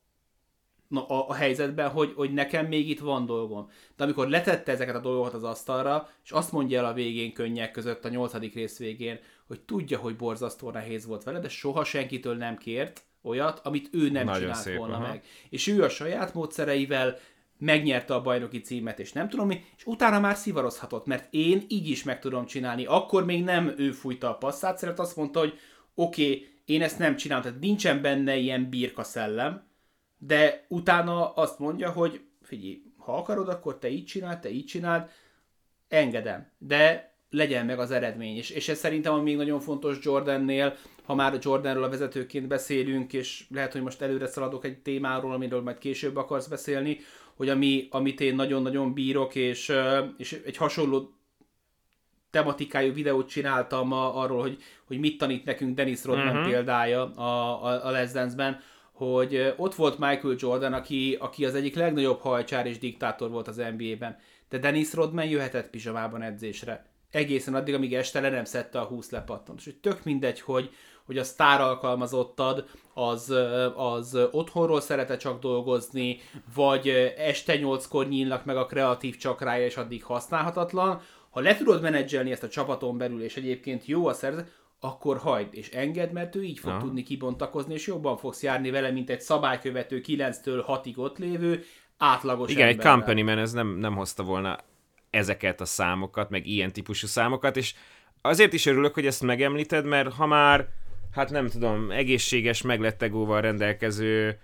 [0.88, 3.70] na, a, a helyzetben, hogy, hogy nekem még itt van dolgom.
[3.96, 7.70] De amikor letette ezeket a dolgokat az asztalra, és azt mondja el a végén könnyek
[7.70, 12.36] között, a nyolcadik rész végén, hogy tudja, hogy borzasztó nehéz volt vele, de soha senkitől
[12.36, 15.06] nem kért olyat, amit ő nem Nagyon csinált szép, volna aha.
[15.06, 15.24] meg.
[15.50, 17.18] És ő a saját módszereivel
[17.58, 21.88] megnyerte a bajnoki címet, és nem tudom mi, és utána már szivarozhatott, mert én így
[21.88, 22.84] is meg tudom csinálni.
[22.84, 25.58] Akkor még nem ő fújta a passzát, szeret azt mondta, hogy
[25.94, 29.66] oké, okay, én ezt nem csinálom, tehát nincsen benne ilyen birka szellem,
[30.18, 35.10] de utána azt mondja, hogy figyelj, ha akarod, akkor te így csináld, te így csináld,
[35.88, 36.50] engedem.
[36.58, 38.36] De legyen meg az eredmény.
[38.36, 43.12] És, és ez szerintem ami még nagyon fontos Jordannél, ha már Jordanról a vezetőként beszélünk,
[43.12, 46.98] és lehet, hogy most előre szaladok egy témáról, amiről majd később akarsz beszélni,
[47.36, 49.72] hogy ami, amit én nagyon-nagyon bírok, és,
[50.16, 51.10] és egy hasonló
[52.30, 56.50] tematikájú videót csináltam arról, hogy, hogy mit tanít nekünk Dennis Rodman uh-huh.
[56.50, 58.60] példája a, a, a Les Dance-ben,
[58.92, 63.56] hogy ott volt Michael Jordan, aki, aki az egyik legnagyobb hajcsár és diktátor volt az
[63.56, 64.18] NBA-ben,
[64.48, 66.86] de Dennis Rodman jöhetett pizsamában edzésre.
[67.10, 69.58] egészen addig, amíg este le nem szedte a 20 lepattant.
[69.58, 70.70] És hogy tök mindegy, hogy,
[71.06, 73.34] hogy a sztár alkalmazottad az,
[73.74, 76.20] az otthonról szerete csak dolgozni,
[76.54, 81.00] vagy este nyolckor nyílnak meg a kreatív csakrája, és addig használhatatlan.
[81.30, 85.48] Ha le tudod menedzselni ezt a csapaton belül, és egyébként jó a szerzet, akkor hagyd,
[85.50, 86.80] és engedd, mert ő így fog Aha.
[86.80, 91.64] tudni kibontakozni, és jobban fogsz járni vele, mint egy szabálykövető 9-től 6-ig ott lévő
[91.98, 92.92] átlagos Igen, emberrel.
[92.92, 94.58] egy company man ez nem, nem hozta volna
[95.10, 97.74] ezeket a számokat, meg ilyen típusú számokat, és
[98.22, 100.68] azért is örülök, hogy ezt megemlíted, mert ha már,
[101.16, 104.38] hát nem tudom, egészséges, meglettegóval rendelkező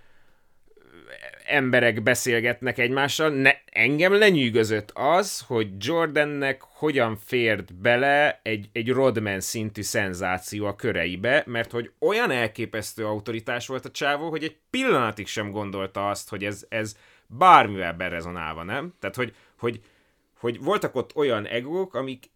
[1.45, 9.39] emberek beszélgetnek egymással, ne, engem lenyűgözött az, hogy Jordannek hogyan fért bele egy, egy Rodman
[9.39, 15.27] szintű szenzáció a köreibe, mert hogy olyan elképesztő autoritás volt a csávó, hogy egy pillanatig
[15.27, 16.97] sem gondolta azt, hogy ez, ez
[17.27, 18.93] bármivel berezonálva, nem?
[18.99, 19.81] Tehát, hogy, hogy,
[20.39, 22.31] hogy voltak ott olyan egók, amik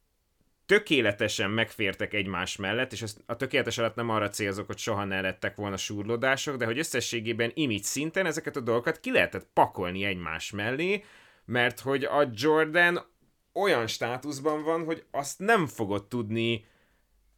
[0.68, 5.56] tökéletesen megfértek egymás mellett, és a tökéletes alatt nem arra célzok, hogy soha ne lettek
[5.56, 11.04] volna súrlódások, de hogy összességében image szinten ezeket a dolgokat ki lehetett pakolni egymás mellé,
[11.46, 13.06] mert hogy a Jordan
[13.54, 16.66] olyan státuszban van, hogy azt nem fogod tudni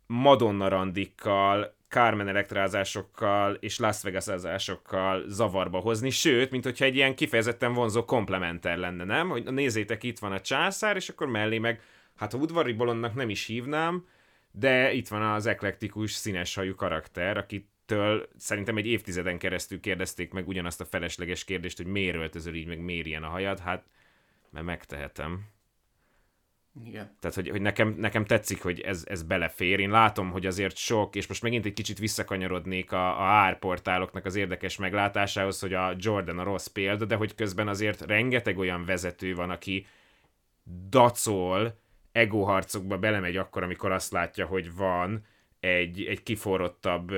[0.08, 4.26] Madonna randikkal, Carmen elektrázásokkal és Las vegas
[5.28, 9.30] zavarba hozni, sőt, mint hogyha egy ilyen kifejezetten vonzó komplementer lenne, nem?
[9.30, 11.82] Hogy nézzétek, itt van a császár, és akkor mellé meg
[12.20, 14.08] hát a udvari bolondnak nem is hívnám,
[14.52, 20.48] de itt van az eklektikus, színes hajú karakter, akitől szerintem egy évtizeden keresztül kérdezték meg
[20.48, 23.86] ugyanazt a felesleges kérdést, hogy miért öltözöl így, meg miért ilyen a hajad, hát
[24.50, 25.46] mert megtehetem.
[26.86, 27.16] Igen.
[27.20, 29.80] Tehát, hogy, hogy nekem, nekem tetszik, hogy ez, ez belefér.
[29.80, 34.36] Én látom, hogy azért sok, és most megint egy kicsit visszakanyarodnék a, a árportáloknak az
[34.36, 39.36] érdekes meglátásához, hogy a Jordan a rossz példa, de hogy közben azért rengeteg olyan vezető
[39.36, 39.86] van, aki
[40.90, 41.80] dacol,
[42.20, 45.26] egoharcokba belemegy akkor, amikor azt látja, hogy van
[45.60, 47.12] egy, egy kiforrottabb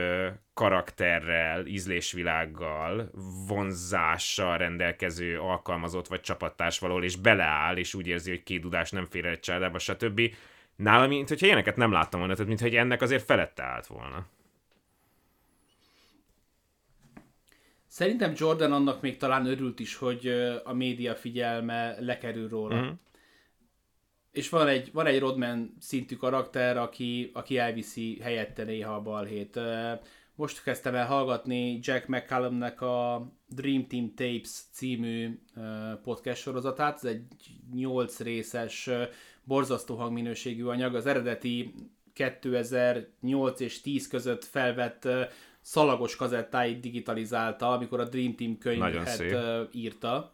[0.53, 3.11] karakterrel, ízlésvilággal,
[3.47, 9.05] vonzással rendelkező alkalmazott vagy csapattárs való, és beleáll, és úgy érzi, hogy két dudás nem
[9.05, 10.21] fér egy csádába, stb.
[10.75, 14.25] Nálam, mint hogyha ilyeneket nem láttam volna, tehát mintha ennek azért felette állt volna.
[17.87, 20.27] Szerintem Jordan annak még talán örült is, hogy
[20.63, 22.75] a média figyelme lekerül róla.
[22.75, 22.91] Mm-hmm
[24.32, 29.59] és van egy, van egy Rodman szintű karakter, aki, aki elviszi helyette néha a balhét.
[30.36, 35.39] Most kezdtem el hallgatni Jack McCallumnek a Dream Team Tapes című
[36.03, 36.95] podcast sorozatát.
[36.95, 37.23] Ez egy
[37.73, 38.89] 8 részes,
[39.43, 40.95] borzasztó hangminőségű anyag.
[40.95, 41.73] Az eredeti
[42.13, 45.07] 2008 és 10 között felvett
[45.61, 49.23] szalagos kazettáit digitalizálta, amikor a Dream Team könyvet
[49.71, 50.34] írta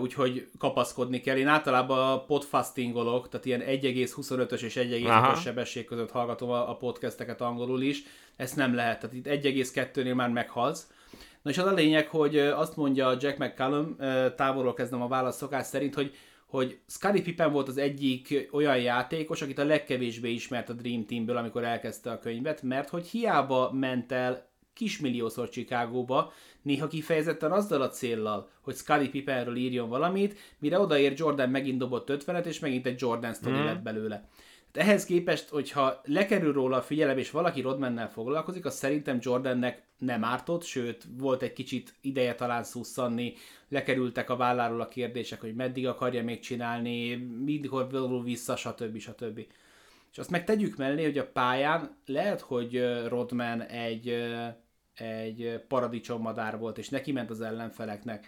[0.00, 1.36] úgyhogy kapaszkodni kell.
[1.36, 8.02] Én általában podfastingolok, tehát ilyen 1,25-ös és 1,5-ös sebesség között hallgatom a podcasteket angolul is.
[8.36, 10.90] Ezt nem lehet, tehát itt 1,2-nél már meghalsz.
[11.42, 13.96] Na és az a lényeg, hogy azt mondja Jack McCallum,
[14.36, 16.14] távolról kezdem a válasz szokás szerint, hogy
[16.46, 21.36] hogy Scottie Pippen volt az egyik olyan játékos, akit a legkevésbé ismert a Dream Teamből,
[21.36, 26.32] amikor elkezdte a könyvet, mert hogy hiába ment el kismilliószor Chicagóba,
[26.66, 32.10] néha kifejezetten azzal a céllal, hogy Scottie Pippenről írjon valamit, mire odaér Jordan megint dobott
[32.10, 33.64] 50-et, és megint egy Jordan story mm.
[33.64, 34.28] lett belőle.
[34.72, 39.82] Tehát ehhez képest, hogyha lekerül róla a figyelem, és valaki Rodmannel foglalkozik, az szerintem Jordannek
[39.98, 43.34] nem ártott, sőt, volt egy kicsit ideje talán szusszanni,
[43.68, 47.14] lekerültek a válláról a kérdések, hogy meddig akarja még csinálni,
[47.44, 48.98] mikor vonul vissza, stb.
[48.98, 49.38] stb.
[50.12, 54.14] És azt meg tegyük mellé, hogy a pályán lehet, hogy Rodman egy
[54.96, 58.26] egy paradicsommadár volt, és neki ment az ellenfeleknek,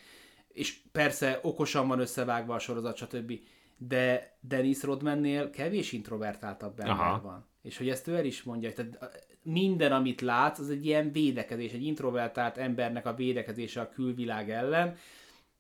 [0.49, 3.33] és persze okosan van összevágva a sorozat, stb.
[3.77, 7.21] De Dennis Rodmannél kevés introvertáltabb ember Aha.
[7.21, 7.47] van.
[7.63, 11.73] És hogy ezt ő el is mondja, tehát minden, amit látsz, az egy ilyen védekezés,
[11.73, 14.97] egy introvertált embernek a védekezése a külvilág ellen,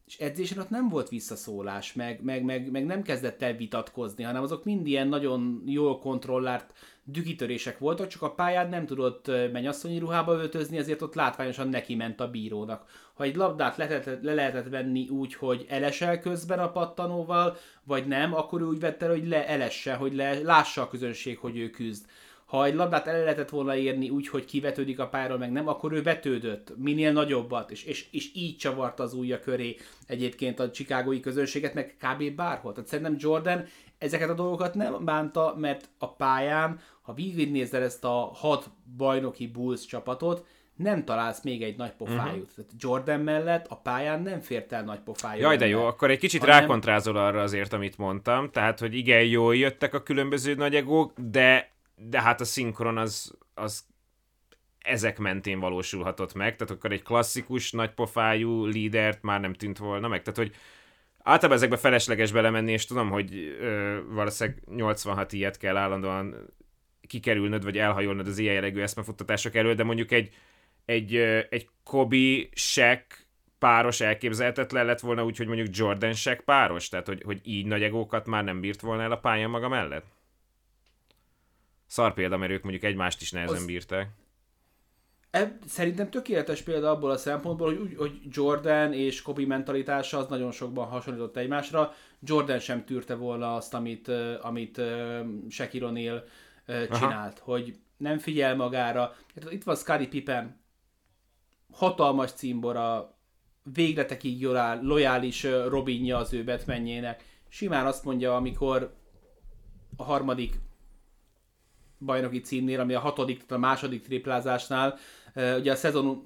[0.09, 4.43] és edzésen ott nem volt visszaszólás, meg, meg, meg, meg nem kezdett el vitatkozni, hanem
[4.43, 6.73] azok mind ilyen nagyon jól kontrollált
[7.05, 12.21] dügitörések voltak, csak a pályán nem tudott mennyasszonyi ruhába öltözni, ezért ott látványosan neki ment
[12.21, 12.89] a bírónak.
[13.15, 18.07] Ha egy labdát le, lehetett, le lehetett venni úgy, hogy elesel közben a pattanóval, vagy
[18.07, 22.07] nem, akkor úgy vette, hogy le elesse, hogy le, lássa a közönség, hogy ő küzd.
[22.49, 25.93] Ha egy labdát el lehetett volna érni úgy, hogy kivetődik a pályáról, meg nem, akkor
[25.93, 29.77] ő vetődött minél nagyobbat, és, és, és így csavarta az ujja köré
[30.07, 32.35] egyébként a csikágói közönséget, meg kb.
[32.35, 32.73] bárhol.
[32.73, 33.65] Tehát szerintem Jordan
[33.99, 39.87] ezeket a dolgokat nem bánta, mert a pályán, ha végignézel ezt a hat bajnoki Bulls
[39.87, 40.47] csapatot,
[40.77, 42.23] nem találsz még egy nagy pofájút.
[42.27, 42.55] Uh-huh.
[42.55, 45.41] Tehát Jordan mellett a pályán nem fért el nagy pofájú.
[45.41, 46.61] Jaj, de jó, akkor egy kicsit hanem...
[46.61, 48.51] rákontrázol arra azért, amit mondtam.
[48.51, 53.39] Tehát, hogy igen, jól jöttek a különböző nagy egók, de, de hát a szinkron az,
[53.55, 53.87] az
[54.79, 60.23] ezek mentén valósulhatott meg, tehát akkor egy klasszikus, nagypofájú lídert már nem tűnt volna meg,
[60.23, 60.55] tehát hogy
[61.19, 66.55] általában ezekbe felesleges belemenni, és tudom, hogy ö, valószínűleg 86 ilyet kell állandóan
[67.07, 70.35] kikerülnöd, vagy elhajolnod az ilyen jellegű eszmefuttatások elől, de mondjuk egy,
[70.85, 71.17] egy,
[71.51, 73.05] egy Kobe, Shaq
[73.59, 78.27] páros elképzelhetetlen lett volna úgy, mondjuk Jordan Shaq páros, tehát hogy, hogy így nagy egókat
[78.27, 80.18] már nem bírt volna el a pályán maga mellett?
[81.89, 83.67] Szar példa, mert ők mondjuk egymást is nehezen az...
[83.67, 84.09] bírták.
[85.31, 90.51] Ebb, szerintem tökéletes példa abból a szempontból, hogy, hogy Jordan és Kobe mentalitása az nagyon
[90.51, 91.95] sokban hasonlított egymásra.
[92.21, 94.09] Jordan sem tűrte volna azt, amit,
[94.41, 94.81] amit
[95.49, 96.23] Shaquille O'Neal
[96.67, 97.53] csinált, Aha.
[97.53, 99.15] hogy nem figyel magára.
[99.51, 100.61] Itt van Scottie Pippen,
[101.73, 103.17] hatalmas címbora,
[103.63, 104.47] végletekig
[104.81, 107.25] lojális Robinja az ő Batmanjének.
[107.49, 108.95] Simán azt mondja, amikor
[109.97, 110.61] a harmadik
[111.99, 114.99] bajnoki címnél, ami a hatodik, tehát a második triplázásnál,
[115.35, 116.23] ugye a szezon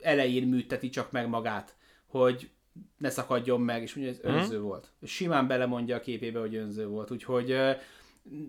[0.00, 1.74] elején műteti csak meg magát,
[2.06, 2.50] hogy
[2.98, 4.34] ne szakadjon meg, és mondja, ez mhm.
[4.34, 4.62] önző mm.
[4.62, 4.90] volt.
[5.02, 7.56] Simán belemondja a képébe, hogy önző volt, úgyhogy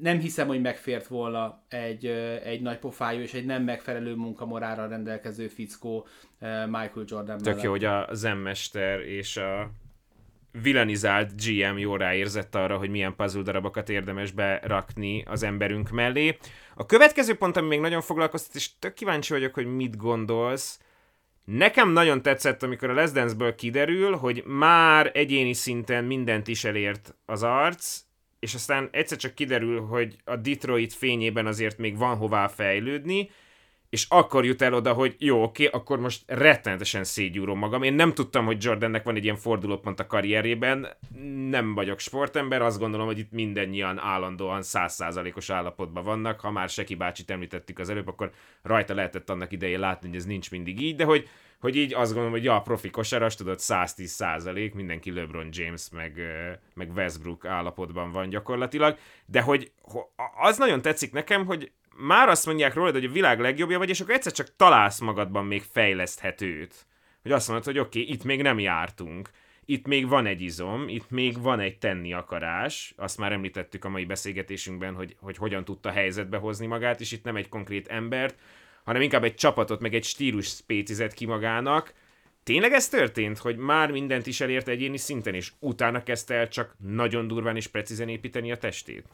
[0.02, 2.06] nem hiszem, hogy megfért volna egy,
[2.44, 6.08] egy nagy pofájú és egy nem megfelelő munkamorára rendelkező fickó
[6.66, 7.62] Michael Jordan Tök mellett.
[7.62, 9.72] jó, hogy a zemmester és a
[10.52, 16.38] vilanizált GM jól ráérzett arra, hogy milyen puzzle darabokat érdemes berakni az emberünk mellé.
[16.76, 20.80] A következő pont, ami még nagyon foglalkoztat, és tök kíváncsi vagyok, hogy mit gondolsz,
[21.46, 27.16] Nekem nagyon tetszett, amikor a Les Dance-ből kiderül, hogy már egyéni szinten mindent is elért
[27.26, 28.02] az arc,
[28.40, 33.30] és aztán egyszer csak kiderül, hogy a Detroit fényében azért még van hová fejlődni,
[33.92, 37.84] és akkor jut el oda, hogy jó, oké, akkor most rettenetesen szégyúrom magam.
[37.84, 40.88] Én nem tudtam, hogy Jordannek van egy ilyen fordulópont a karrierjében,
[41.50, 46.40] nem vagyok sportember, azt gondolom, hogy itt mindannyian állandóan százszázalékos állapotban vannak.
[46.40, 48.32] Ha már Seki bácsit említettük az előbb, akkor
[48.62, 51.30] rajta lehetett annak idején látni, hogy ez nincs mindig így, de hogy,
[51.60, 56.22] hogy így azt gondolom, hogy ja, profi kosaras, tudod, 110 százalék, mindenki LeBron James, meg,
[56.74, 59.72] meg Westbrook állapotban van gyakorlatilag, de hogy
[60.42, 64.00] az nagyon tetszik nekem, hogy már azt mondják rólad, hogy a világ legjobbja vagy, és
[64.00, 66.86] akkor egyszer csak találsz magadban még fejleszthetőt.
[67.22, 69.30] Hogy azt mondod, hogy oké, okay, itt még nem jártunk,
[69.66, 73.90] itt még van egy izom, itt még van egy tenni akarás, azt már említettük a
[73.90, 78.40] mai beszélgetésünkben, hogy, hogy hogyan tudta helyzetbe hozni magát, és itt nem egy konkrét embert,
[78.84, 81.94] hanem inkább egy csapatot, meg egy stílus spécizett ki magának.
[82.44, 86.76] Tényleg ez történt, hogy már mindent is elért egyéni szinten, és utána kezdte el csak
[86.78, 89.06] nagyon durván és precízen építeni a testét?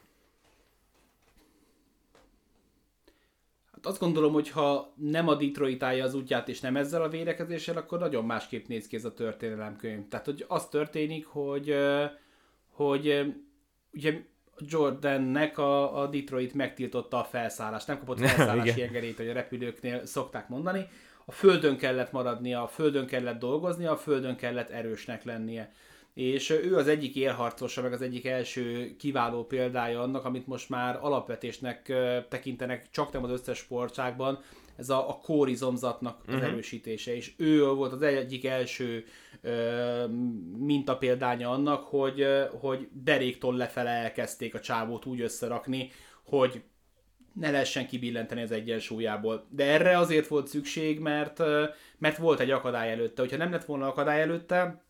[3.77, 7.09] Hát azt gondolom, hogy ha nem a Detroit állja az útját, és nem ezzel a
[7.09, 10.07] védekezéssel, akkor nagyon másképp néz ki ez a történelemkönyv.
[10.07, 11.75] Tehát, hogy az történik, hogy,
[12.69, 13.33] hogy
[13.93, 14.21] ugye
[14.59, 20.49] Jordannek a, a Detroit megtiltotta a felszállást, nem kapott felszállási engedélyt, hogy a repülőknél szokták
[20.49, 20.87] mondani.
[21.25, 25.73] A földön kellett maradnia, a földön kellett dolgoznia, a földön kellett erősnek lennie
[26.17, 30.97] és ő az egyik élharcosa, meg az egyik első kiváló példája annak, amit most már
[31.01, 31.93] alapvetésnek
[32.29, 34.39] tekintenek csak nem az összes sportságban,
[34.75, 36.49] ez a, a kórizomzatnak az uh-huh.
[36.49, 39.05] erősítése, és ő volt az egyik első
[39.41, 40.05] ö,
[40.57, 42.25] mintapéldánya annak, hogy,
[42.59, 45.91] hogy deréktól lefele elkezdték a csávót úgy összerakni,
[46.23, 46.63] hogy
[47.33, 49.47] ne lehessen kibillenteni az egyensúlyából.
[49.49, 51.43] De erre azért volt szükség, mert,
[51.97, 53.21] mert volt egy akadály előtte.
[53.21, 54.85] Hogyha nem lett volna akadály előtte,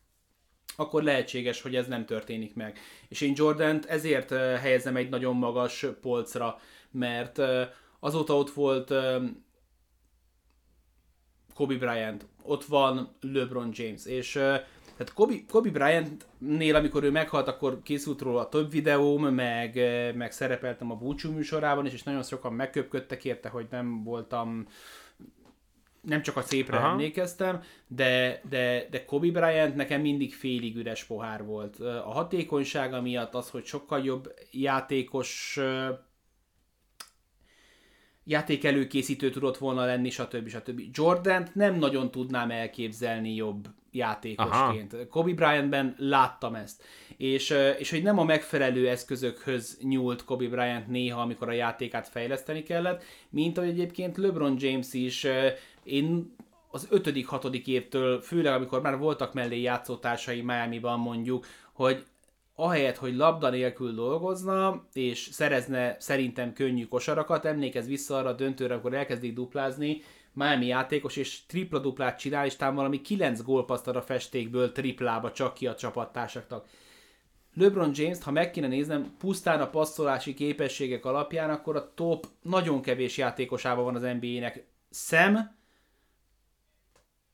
[0.80, 2.78] akkor lehetséges, hogy ez nem történik meg.
[3.08, 6.60] És én Jordant ezért helyezem egy nagyon magas polcra,
[6.90, 7.40] mert
[8.00, 8.94] azóta ott volt
[11.54, 17.82] Kobe Bryant, ott van LeBron James, és tehát Kobe, Kobe Bryant-nél, amikor ő meghalt, akkor
[17.82, 19.74] készült róla több videóm, meg,
[20.14, 24.66] meg szerepeltem a búcsú műsorában is, és nagyon sokan megköpködtek érte, hogy nem voltam
[26.08, 26.88] nem csak a szépre Aha.
[26.88, 31.80] emlékeztem, de, de, de Kobe Bryant nekem mindig félig üres pohár volt.
[31.80, 35.60] A hatékonysága miatt az, hogy sokkal jobb játékos
[38.24, 40.48] játékelőkészítő tudott volna lenni, stb.
[40.48, 40.80] stb.
[40.92, 44.92] Jordan nem nagyon tudnám elképzelni jobb játékosként.
[44.92, 45.06] Aha.
[45.06, 46.84] Kobe Bryantben láttam ezt.
[47.16, 52.62] És, és hogy nem a megfelelő eszközökhöz nyúlt Kobe Bryant néha, amikor a játékát fejleszteni
[52.62, 55.26] kellett, mint ahogy egyébként LeBron James is
[55.82, 56.34] én
[56.70, 62.04] az ötödik, hatodik évtől, főleg amikor már voltak mellé játszótársai Miami-ban mondjuk, hogy
[62.54, 68.74] ahelyett, hogy labda nélkül dolgozna, és szerezne szerintem könnyű kosarakat, emlékez vissza arra a döntőre,
[68.74, 70.02] akkor elkezdik duplázni,
[70.32, 75.66] Miami játékos, és tripla-duplát csinál, és talán valami 9 gólpaszt a festékből triplába csak ki
[75.66, 76.66] a csapattársaknak.
[77.54, 82.82] LeBron James-t, ha meg kéne néznem, pusztán a passzolási képességek alapján, akkor a top nagyon
[82.82, 84.66] kevés játékosában van az NBA-nek.
[84.90, 85.56] Szem,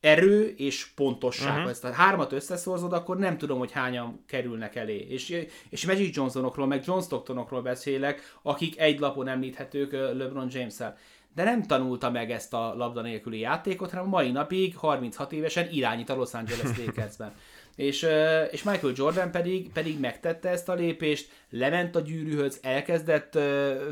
[0.05, 1.49] erő és pontosság.
[1.49, 1.63] Uh-huh.
[1.63, 4.97] Ha ezt a hármat összeszorzod, akkor nem tudom, hogy hányan kerülnek elé.
[4.97, 10.97] És, és Magic Johnsonokról, meg John Stocktonokról beszélek, akik egy lapon említhetők LeBron James-el.
[11.35, 16.11] De nem tanulta meg ezt a labda nélküli játékot, hanem mai napig 36 évesen irányít
[16.11, 17.33] a Los Angeles Lakersben.
[17.77, 18.07] és,
[18.51, 23.39] és Michael Jordan pedig, pedig megtette ezt a lépést, lement a gyűrűhöz, elkezdett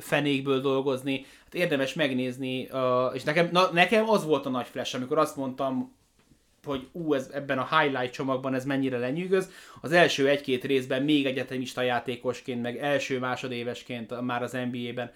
[0.01, 2.69] fenékből dolgozni, hát érdemes megnézni,
[3.13, 6.01] és nekem, na, nekem az volt a nagy flash, amikor azt mondtam
[6.67, 9.51] hogy ú, ez, ebben a highlight csomagban ez mennyire lenyűgöz.
[9.81, 15.11] Az első egy-két részben még egyetemista játékosként, meg első másodévesként már az NBA-ben,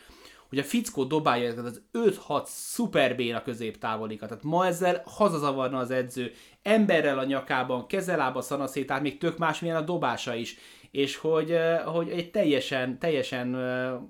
[0.48, 1.82] hogy a fickó dobálja ezeket az
[2.28, 4.28] 5-6 szuperbén a középtávolikat.
[4.28, 6.32] Tehát ma ezzel hazazavarna az edző,
[6.62, 10.56] emberrel a nyakában, kezelába szanaszét, tehát még tök más milyen a dobása is
[10.96, 13.56] és hogy, hogy egy teljesen, teljesen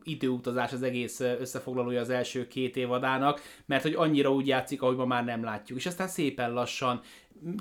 [0.03, 5.05] időutazás az egész összefoglalója az első két évadának, mert hogy annyira úgy játszik, ahogy ma
[5.05, 5.79] már nem látjuk.
[5.79, 7.01] És aztán szépen lassan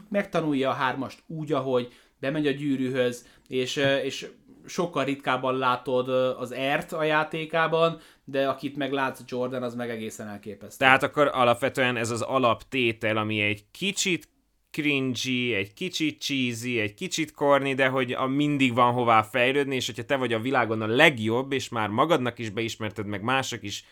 [0.10, 4.30] megtanulja a hármast úgy, ahogy bemegy a gyűrűhöz, és, és
[4.66, 6.10] sokkal ritkábban látod
[6.40, 10.86] az ert a játékában, de akit meg látsz Jordan, az meg egészen elképesztő.
[10.86, 14.28] Tehát akkor alapvetően ez az alaptétel, ami egy kicsit
[14.72, 19.86] cringy, egy kicsit cheesy, egy kicsit korni, de hogy a mindig van hová fejlődni, és
[19.86, 23.86] hogyha te vagy a világon a legjobb, és már magadnak is beismerted, meg mások is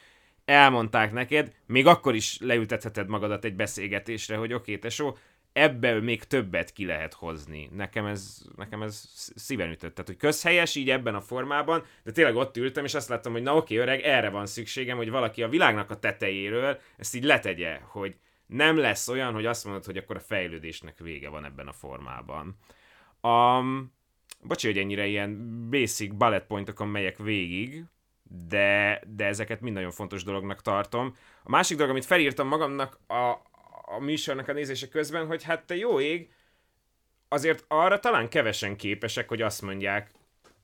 [0.45, 5.17] elmondták neked, még akkor is leültetheted magadat egy beszélgetésre, hogy oké, okay, tesó,
[5.53, 7.69] ebből még többet ki lehet hozni.
[7.73, 9.91] Nekem ez, nekem ez szíven ütött.
[9.93, 13.41] Tehát, hogy közhelyes így ebben a formában, de tényleg ott ültem, és azt láttam, hogy
[13.41, 17.79] na oké, öreg, erre van szükségem, hogy valaki a világnak a tetejéről ezt így letegye,
[17.83, 21.73] hogy nem lesz olyan, hogy azt mondod, hogy akkor a fejlődésnek vége van ebben a
[21.73, 22.57] formában.
[23.21, 23.93] Um,
[24.41, 27.85] bocsi, hogy ennyire ilyen basic bullet pointokon megyek végig,
[28.47, 31.15] de, de ezeket mind nagyon fontos dolognak tartom.
[31.43, 33.35] A másik dolog, amit felírtam magamnak a,
[33.95, 36.29] a műsornak a nézése közben, hogy hát te jó ég,
[37.27, 40.11] azért arra talán kevesen képesek, hogy azt mondják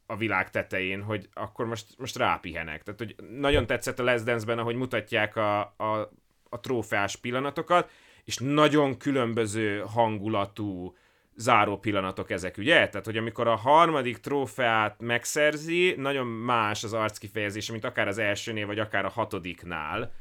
[0.05, 2.83] a világ tetején, hogy akkor most, most rápihenek.
[2.83, 6.11] Tehát, hogy nagyon tetszett a Les Dance-ben, ahogy mutatják a, a
[6.49, 7.91] a trófeás pillanatokat,
[8.23, 10.95] és nagyon különböző hangulatú
[11.35, 12.89] záró pillanatok ezek, ugye?
[12.89, 18.65] Tehát, hogy amikor a harmadik trófeát megszerzi, nagyon más az arckifejezés, mint akár az elsőnél,
[18.65, 20.11] vagy akár a hatodiknál,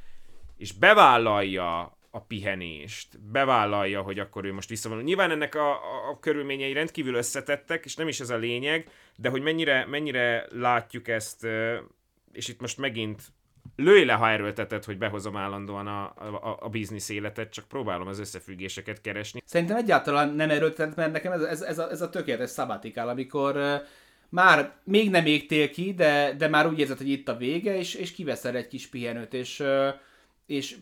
[0.57, 5.05] és bevállalja a pihenést, bevállalja, hogy akkor ő most visszavonul.
[5.05, 9.29] Nyilván ennek a, a, a körülményei rendkívül összetettek, és nem is ez a lényeg, de
[9.29, 11.47] hogy mennyire, mennyire látjuk ezt,
[12.33, 13.23] és itt most megint
[13.77, 18.19] lőj le, ha erőlteted, hogy behozom állandóan a, a, a biznisz életet, csak próbálom az
[18.19, 19.43] összefüggéseket keresni.
[19.45, 23.57] Szerintem egyáltalán nem erőltetett, mert nekem ez, ez, ez, a, ez a tökéletes szabatikál, amikor
[23.57, 23.75] uh,
[24.29, 27.95] már még nem égtél ki, de, de már úgy érzed, hogy itt a vége, és,
[27.95, 29.63] és kiveszel egy kis pihenőt, és,
[30.47, 30.77] és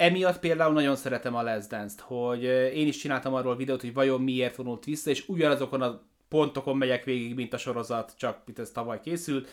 [0.00, 2.42] emiatt például nagyon szeretem a Les Dance-t, hogy
[2.74, 7.04] én is csináltam arról videót, hogy vajon miért vonult vissza, és ugyanazokon a pontokon megyek
[7.04, 9.48] végig, mint a sorozat, csak mint ez tavaly készült,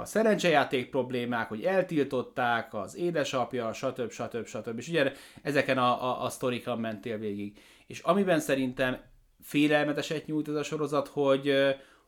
[0.00, 4.10] a szerencsejáték problémák, hogy eltiltották, az édesapja, stb.
[4.10, 4.46] stb.
[4.46, 4.78] stb.
[4.78, 5.12] És ugye
[5.42, 7.58] ezeken a, a, a sztorikon mentél végig.
[7.86, 8.98] És amiben szerintem
[9.42, 11.54] félelmeteset nyújt ez a sorozat, hogy,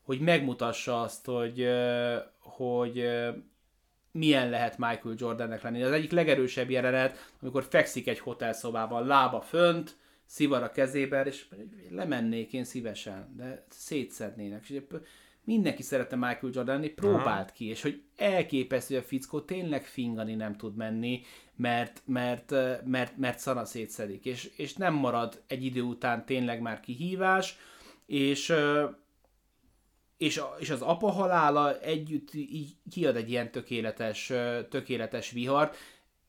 [0.02, 1.68] hogy megmutassa azt, hogy,
[2.38, 3.08] hogy
[4.12, 5.82] milyen lehet Michael Jordannek lenni.
[5.82, 9.96] Az egyik legerősebb jelenet, amikor fekszik egy hotelszobában, lába fönt,
[10.26, 11.46] szivar a kezében, és
[11.90, 14.68] lemennék én szívesen, de szétszednének.
[14.68, 14.82] És
[15.44, 20.56] mindenki szerette Michael Jordan próbált ki, és hogy elképesztő, hogy a fickó tényleg fingani nem
[20.56, 21.22] tud menni,
[21.56, 22.54] mert, mert,
[22.84, 27.58] mert, mert szana szétszedik, és, és nem marad egy idő után tényleg már kihívás,
[28.06, 28.52] és
[30.20, 34.32] és, és az apa halála együtt így kiad egy ilyen tökéletes,
[34.68, 35.76] tökéletes vihart,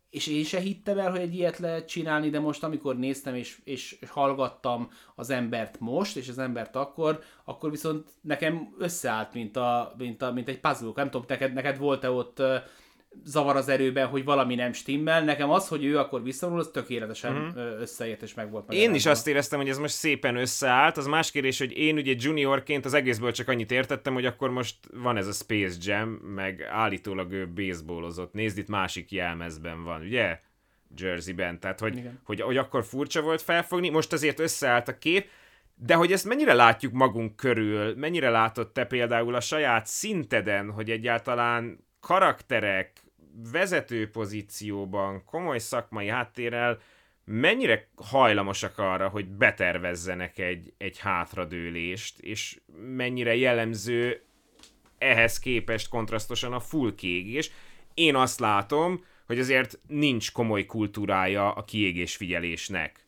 [0.09, 3.59] és én se hittem el, hogy egy ilyet lehet csinálni, de most amikor néztem és,
[3.63, 9.93] és hallgattam az embert most, és az embert akkor, akkor viszont nekem összeállt, mint, a,
[9.97, 10.91] mint, a, mint egy puzzle.
[10.95, 12.41] Nem tudom, neked, neked volt-e ott
[13.26, 15.24] zavar az erőben, hogy valami nem stimmel.
[15.24, 17.80] Nekem az, hogy ő akkor visszavonul, az tökéletesen uh-huh.
[17.80, 18.74] összeért és meg volt.
[18.74, 20.97] Én is azt éreztem, hogy ez most szépen összeállt.
[20.97, 24.76] Az más kérdés, hogy én ugye juniorként az egészből csak annyit értettem, hogy akkor most
[24.93, 28.34] van ez a Space Jam, meg állítólag ő baseballozott.
[28.34, 30.39] Nézd, itt másik jelmezben van, ugye?
[30.97, 31.59] Jerseyben.
[31.59, 33.89] Tehát, hogy, hogy, hogy akkor furcsa volt felfogni.
[33.89, 35.28] Most azért összeállt a kép.
[35.76, 40.89] De hogy ezt mennyire látjuk magunk körül, mennyire látott te például a saját szinteden, hogy
[40.89, 42.91] egyáltalán karakterek,
[43.51, 46.79] vezető pozícióban, komoly szakmai háttérrel
[47.25, 52.59] mennyire hajlamosak arra, hogy betervezzenek egy, egy hátradőlést, és
[52.95, 54.21] mennyire jellemző
[54.97, 57.51] ehhez képest kontrasztosan a full kiégés.
[57.93, 63.05] Én azt látom, hogy azért nincs komoly kultúrája a kiégés figyelésnek.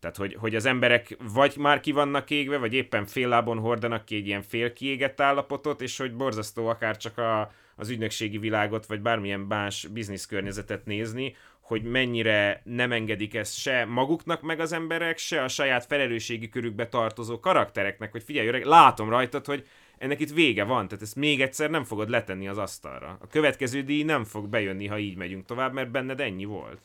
[0.00, 4.04] Tehát, hogy, hogy az emberek vagy már ki vannak égve, vagy éppen fél lábon hordanak
[4.04, 8.86] ki egy ilyen fél kiégett állapotot, és hogy borzasztó akár csak a, az ügynökségi világot,
[8.86, 15.18] vagy bármilyen más bizniszkörnyezetet nézni, hogy mennyire nem engedik ezt se maguknak meg az emberek,
[15.18, 19.66] se a saját felelősségi körükbe tartozó karaktereknek, hogy figyelj, öreg, látom rajtad, hogy
[19.98, 23.18] ennek itt vége van, tehát ezt még egyszer nem fogod letenni az asztalra.
[23.20, 26.80] A következő díj nem fog bejönni, ha így megyünk tovább, mert benned ennyi volt.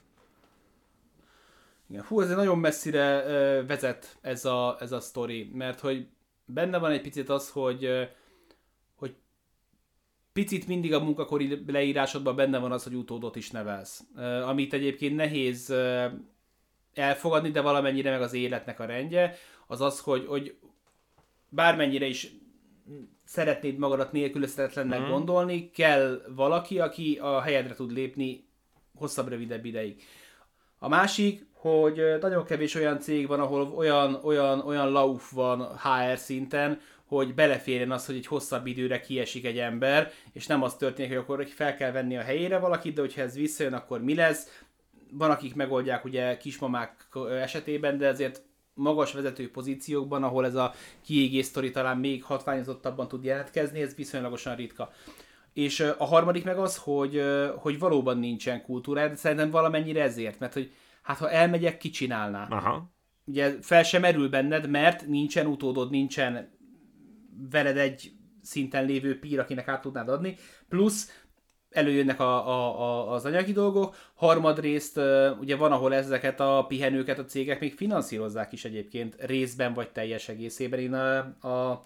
[1.90, 6.08] Igen, hú, ez nagyon messzire uh, vezet ez a, ez a sztori, mert hogy
[6.46, 8.10] benne van egy picit az, hogy
[10.34, 14.04] picit mindig a munkakori leírásodban benne van az, hogy utódot is nevelsz.
[14.46, 15.74] Amit egyébként nehéz
[16.94, 19.36] elfogadni, de valamennyire meg az életnek a rendje,
[19.68, 20.56] az az, hogy, hogy
[21.50, 22.32] bármennyire is
[23.24, 25.10] szeretnéd magadat nélkülözhetetlennek mm.
[25.10, 28.48] gondolni, kell valaki, aki a helyedre tud lépni
[28.96, 30.02] hosszabb, rövidebb ideig.
[30.80, 36.18] A másik, hogy nagyon kevés olyan cég van, ahol olyan, olyan, olyan lauf van HR
[36.18, 36.80] szinten,
[37.18, 41.20] hogy beleférjen az, hogy egy hosszabb időre kiesik egy ember, és nem az történik, hogy
[41.20, 44.62] akkor fel kell venni a helyére valakit, de hogyha ez visszajön, akkor mi lesz?
[45.12, 47.08] Van, akik megoldják ugye kismamák
[47.42, 48.42] esetében, de azért
[48.74, 54.56] magas vezető pozíciókban, ahol ez a kiégés sztori talán még hatványozottabban tud jelentkezni, ez viszonylagosan
[54.56, 54.92] ritka.
[55.54, 57.24] És a harmadik meg az, hogy,
[57.56, 62.48] hogy valóban nincsen kultúra, de szerintem valamennyire ezért, mert hogy hát ha elmegyek, ki csinálná.
[62.50, 62.92] Aha.
[63.26, 66.60] Ugye fel sem merül benned, mert nincsen utódod, nincsen
[67.52, 68.12] veled egy
[68.42, 70.36] szinten lévő pír, akinek át tudnád adni,
[70.70, 71.22] plusz
[71.72, 75.00] előjönnek a, a, a, az anyagi dolgok, harmadrészt
[75.40, 80.30] ugye van, ahol ezeket a pihenőket a cégek még finanszírozzák is egyébként részben vagy teljes
[80.30, 80.80] egészében.
[80.80, 81.18] Én a,
[81.48, 81.84] a,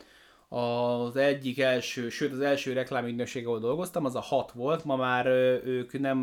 [0.47, 5.25] az egyik első, sőt az első reklámügynökség, ahol dolgoztam, az a hat volt, ma már
[5.65, 6.17] ők nem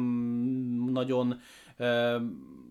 [0.92, 1.40] nagyon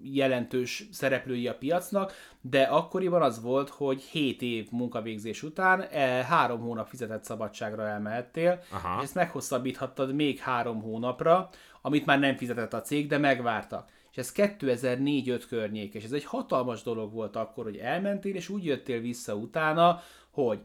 [0.04, 6.60] jelentős szereplői a piacnak, de akkoriban az volt, hogy 7 év munkavégzés után e, három
[6.60, 8.98] hónap fizetett szabadságra elmehettél, Aha.
[8.98, 11.50] és ezt meghosszabbíthattad még három hónapra,
[11.82, 13.90] amit már nem fizetett a cég, de megvártak.
[14.12, 18.66] És ez 2004-5 környék, és ez egy hatalmas dolog volt akkor, hogy elmentél, és úgy
[18.66, 20.60] jöttél vissza utána, hogy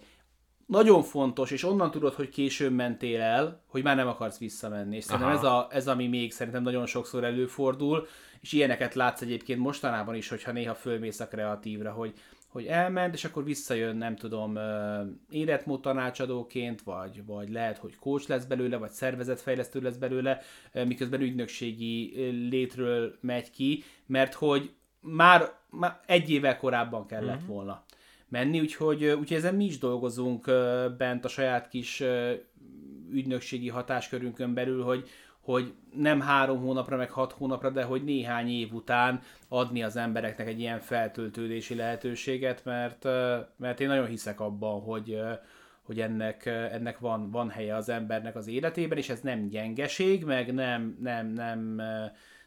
[0.67, 4.97] nagyon fontos, és onnan tudod, hogy későn mentél el, hogy már nem akarsz visszamenni.
[4.97, 8.07] És szerintem ez, a, ez, ami még szerintem nagyon sokszor előfordul,
[8.47, 12.13] és ilyeneket látsz egyébként mostanában is, hogyha néha fölmész a kreatívra, hogy,
[12.49, 14.59] hogy elment, és akkor visszajön, nem tudom,
[15.31, 20.41] életmód tanácsadóként, vagy, vagy lehet, hogy coach lesz belőle, vagy szervezetfejlesztő lesz belőle,
[20.73, 22.15] miközben ügynökségi
[22.51, 27.47] létről megy ki, mert hogy már, már egy évvel korábban kellett mm-hmm.
[27.47, 27.85] volna
[28.29, 30.45] menni, úgyhogy, úgyhogy ezen mi is dolgozunk
[30.97, 32.03] bent a saját kis
[33.11, 35.09] ügynökségi hatáskörünkön belül, hogy,
[35.47, 40.47] hogy nem három hónapra, meg hat hónapra, de hogy néhány év után adni az embereknek
[40.47, 43.05] egy ilyen feltöltődési lehetőséget, mert,
[43.57, 45.21] mert én nagyon hiszek abban, hogy,
[45.83, 50.55] hogy ennek, ennek van, van helye az embernek az életében, és ez nem gyengeség, meg
[50.55, 51.81] nem, nem, nem,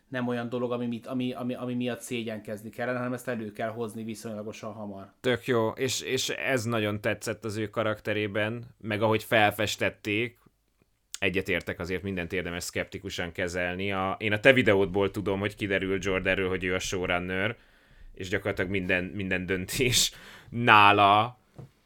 [0.08, 4.04] nem olyan dolog, ami, ami, ami, ami miatt szégyenkezni kellene, hanem ezt elő kell hozni
[4.04, 5.12] viszonylagosan hamar.
[5.20, 10.39] Tök jó, és, és ez nagyon tetszett az ő karakterében, meg ahogy felfestették,
[11.20, 13.92] egyetértek azért mindent érdemes szkeptikusan kezelni.
[13.92, 17.58] A, én a te videódból tudom, hogy kiderül Jordanről, hogy ő a showrunner,
[18.14, 20.14] és gyakorlatilag minden, minden döntés
[20.50, 21.40] nála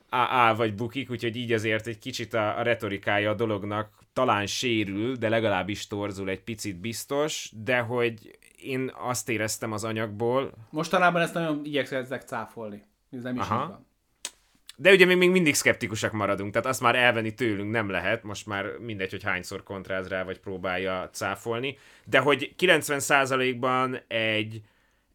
[0.09, 5.15] áll vagy bukik, úgyhogy így azért egy kicsit a, a retorikája a dolognak talán sérül,
[5.15, 10.51] de legalábbis torzul egy picit biztos, de hogy én azt éreztem az anyagból...
[10.69, 12.83] Mostanában ezt nagyon igyekszek cáfolni.
[13.11, 13.67] Ez nem is Aha.
[13.67, 13.85] van.
[14.83, 18.45] De ugye még, még mindig szkeptikusak maradunk, tehát azt már elvenni tőlünk nem lehet, most
[18.45, 24.61] már mindegy, hogy hányszor kontráz rá, vagy próbálja cáfolni, de hogy 90%-ban egy,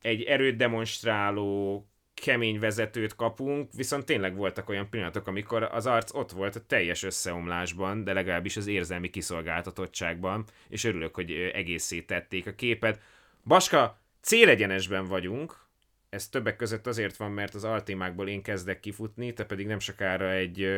[0.02, 6.30] egy erőt demonstráló kemény vezetőt kapunk, viszont tényleg voltak olyan pillanatok, amikor az arc ott
[6.30, 12.54] volt a teljes összeomlásban, de legalábbis az érzelmi kiszolgáltatottságban, és örülök, hogy egészét tették a
[12.54, 13.00] képet.
[13.44, 15.67] Baska, célegyenesben vagyunk,
[16.08, 20.30] ez többek között azért van, mert az altémákból én kezdek kifutni, te pedig nem sokára
[20.30, 20.68] egy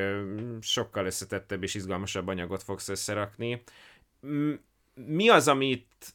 [0.61, 3.63] sokkal összetettebb és izgalmasabb anyagot fogsz összerakni.
[4.95, 6.15] Mi az, amit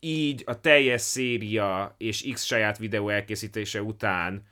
[0.00, 4.48] így a teljes széria és X saját videó elkészítése után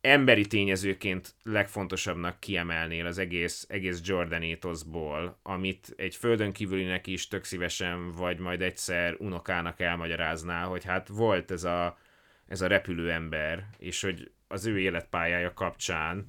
[0.00, 7.44] emberi tényezőként legfontosabbnak kiemelnél az egész, egész Jordan étoszból, amit egy földön kívülinek is tök
[7.44, 11.98] szívesen, vagy majd egyszer unokának elmagyaráznál, hogy hát volt ez a,
[12.48, 16.26] ez a repülő ember, és hogy az ő életpályája kapcsán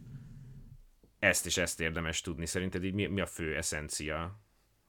[1.19, 2.45] ezt is ezt érdemes tudni.
[2.45, 4.39] Szerinted így mi, mi a fő eszencia?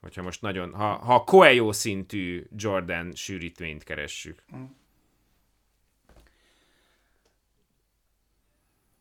[0.01, 4.45] Hogyha most nagyon, ha, ha Coelho szintű Jordan sűrítményt keressük.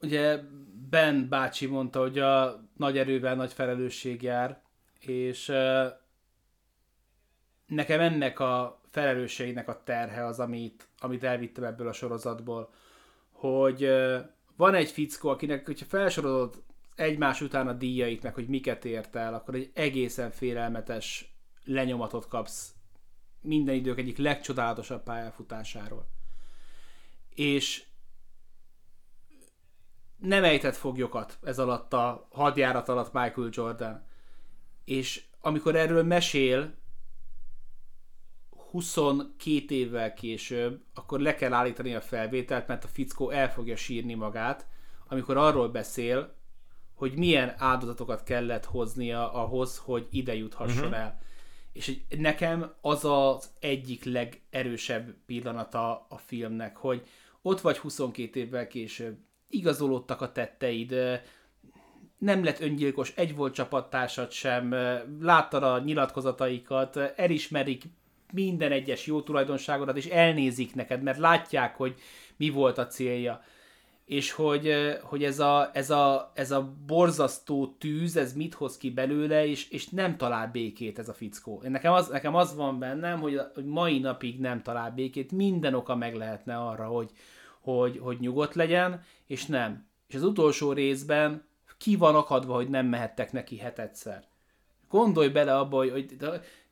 [0.02, 0.38] Ugye
[0.90, 4.62] Ben bácsi mondta, hogy a nagy erővel nagy felelősség jár,
[5.00, 5.46] és
[7.66, 12.74] nekem ennek a felelősségnek a terhe az, amit, amit elvittem ebből a sorozatból,
[13.32, 13.90] hogy
[14.56, 16.64] van egy fickó, akinek, hogyha felsorolod
[16.96, 21.34] egymás után a díjait, meg hogy miket ért el, akkor egy egészen félelmetes
[21.66, 22.74] lenyomatot kapsz
[23.42, 26.08] minden idők egyik legcsodálatosabb pályafutásáról.
[27.36, 27.84] És
[30.18, 34.08] nem ejtett foglyokat ez alatt a hadjárat alatt Michael Jordan.
[34.86, 36.74] És amikor erről mesél
[38.72, 44.14] 22 évvel később, akkor le kell állítani a felvételt, mert a fickó el fogja sírni
[44.14, 44.68] magát,
[45.08, 46.36] amikor arról beszél,
[46.94, 51.00] hogy milyen áldozatokat kellett hoznia ahhoz, hogy ide juthasson uh-huh.
[51.00, 51.22] el.
[51.74, 57.08] És nekem az az egyik legerősebb pillanata a filmnek, hogy
[57.42, 59.18] ott vagy 22 évvel később,
[59.48, 60.96] igazolódtak a tetteid,
[62.18, 64.76] nem lett öngyilkos, egy volt csapattársad sem,
[65.22, 67.84] láttad a nyilatkozataikat, elismerik
[68.32, 71.96] minden egyes jó tulajdonságodat, és elnézik neked, mert látják, hogy
[72.38, 73.44] mi volt a célja.
[74.06, 78.90] És hogy, hogy ez, a, ez, a, ez a borzasztó tűz, ez mit hoz ki
[78.92, 81.62] belőle, és, és nem talál békét ez a fickó.
[81.68, 85.96] Nekem az, nekem az van bennem, hogy, hogy mai napig nem talál békét, minden oka
[85.96, 87.12] meg lehetne arra, hogy,
[87.60, 89.88] hogy, hogy nyugodt legyen, és nem.
[90.08, 94.24] És az utolsó részben ki van akadva, hogy nem mehettek neki hetedszer.
[94.90, 96.16] Gondolj bele abba, hogy, hogy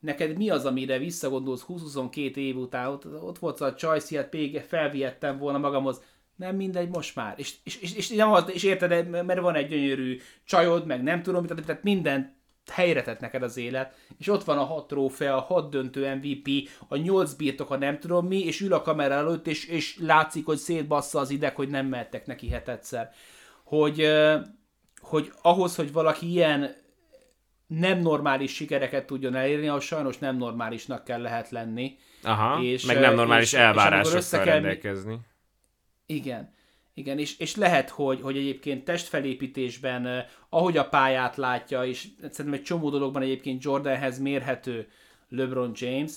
[0.00, 4.60] neked mi az, amire visszagondolsz 20-22 év után, ott, ott volt a Csajci, hát még
[4.60, 6.02] felvihettem volna magamhoz,
[6.36, 7.34] nem mindegy, most már.
[7.36, 11.22] És, és, és, és, nem az, és érted, mert van egy gyönyörű csajod, meg nem
[11.22, 12.36] tudom, tehát minden
[12.70, 16.68] helyre tett neked az élet, és ott van a hat trófea, a hat döntő MVP,
[16.88, 20.44] a nyolc birtok, a nem tudom mi, és ül a kamera előtt, és, és látszik,
[20.44, 23.10] hogy szétbassza az ideg, hogy nem mehettek neki hetedszer.
[23.64, 24.08] Hogy,
[25.00, 26.74] hogy ahhoz, hogy valaki ilyen
[27.68, 31.96] nem normális sikereket tudjon elérni, ahhoz sajnos nem normálisnak kell lehet lenni.
[32.22, 35.18] Aha, és, meg nem normális és, elvárásokkal és rendelkezni.
[36.06, 36.56] Igen.
[36.94, 42.62] Igen, és, és lehet, hogy, hogy egyébként testfelépítésben, ahogy a pályát látja, és szerintem egy
[42.62, 44.88] csomó dologban egyébként Jordanhez mérhető
[45.28, 46.12] LeBron James,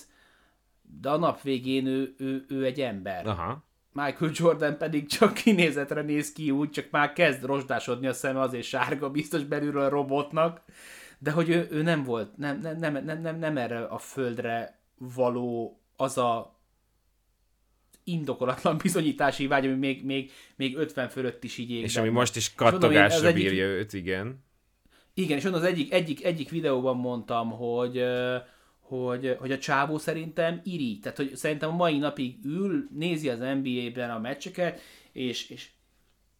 [1.00, 3.26] de a nap végén ő, ő, ő egy ember.
[3.26, 3.64] Aha.
[3.92, 8.66] Michael Jordan pedig csak kinézetre néz ki úgy, csak már kezd rozsdásodni a szeme, azért
[8.66, 10.62] sárga, biztos belülről a robotnak,
[11.22, 14.80] de hogy ő, ő nem volt, nem, nem, nem, nem, nem, nem erre a földre
[14.98, 16.60] való az a
[18.04, 21.82] indokolatlan bizonyítási vágy, ami még, még, még 50 fölött is így ég.
[21.82, 23.42] És ami most is kattogásra egyik...
[23.42, 24.44] bírja őt, igen.
[25.14, 28.04] Igen, és az egyik, egyik, egyik videóban mondtam, hogy,
[28.80, 30.98] hogy, hogy a csávó szerintem iri.
[30.98, 34.80] Tehát, hogy szerintem a mai napig ül, nézi az NBA-ben a meccseket,
[35.12, 35.70] és, és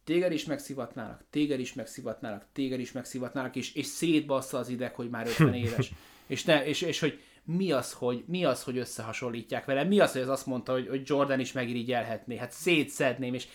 [0.03, 5.09] téged is megszivatnának, téged is megszivatnának, téged is megszivatnának, és, és szétbassza az ideg, hogy
[5.09, 5.91] már 50 éves.
[6.27, 10.11] és, ne, és, és hogy mi az, hogy, mi az, hogy összehasonlítják vele, mi az,
[10.11, 13.47] hogy az azt mondta, hogy, hogy Jordan is megirigyelhetné, hát szétszedném, és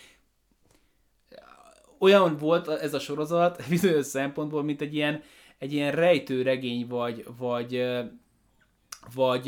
[1.99, 5.23] olyan volt ez a sorozat bizonyos szempontból, mint egy ilyen,
[5.57, 7.85] egy ilyen rejtőregény, vagy, vagy,
[9.13, 9.45] vagy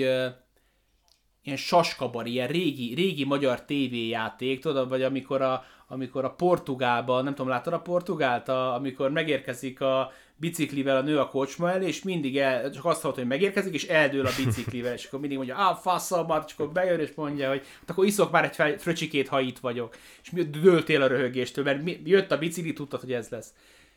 [1.44, 7.36] ilyen saskabar, ilyen régi, régi magyar tévéjáték, tudod, vagy amikor a, amikor a Portugálban, nem
[7.36, 12.04] tudom, láttad a Portugált, a, amikor megérkezik a biciklivel a nő a kocsma elé, és
[12.04, 15.56] mindig el, csak azt hallott, hogy megérkezik, és eldől a biciklivel, és akkor mindig mondja,
[15.56, 19.40] ah, faszalmat, és akkor bejön, és mondja, hogy hát akkor iszok már egy fröcsikét, ha
[19.40, 19.96] itt vagyok.
[20.24, 23.54] És mi dőltél a röhögéstől, mert mi, jött a bicikli, tudtad, hogy ez lesz.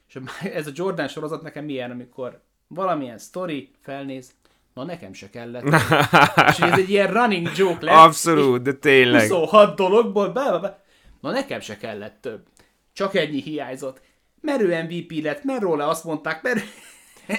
[0.08, 0.18] És
[0.58, 4.30] ez a Jordan sorozat nekem milyen, amikor valamilyen story felnéz,
[4.74, 5.64] na nekem se kellett.
[6.50, 7.94] és ez egy ilyen running joke lett.
[7.94, 9.30] Abszolút, de tényleg.
[9.30, 10.83] 26 dologból, be, be, be.
[11.24, 12.46] Na nekem se kellett több.
[12.92, 14.00] Csak ennyi hiányzott
[14.40, 16.60] merő MVP lett, mert róla azt mondták, mert...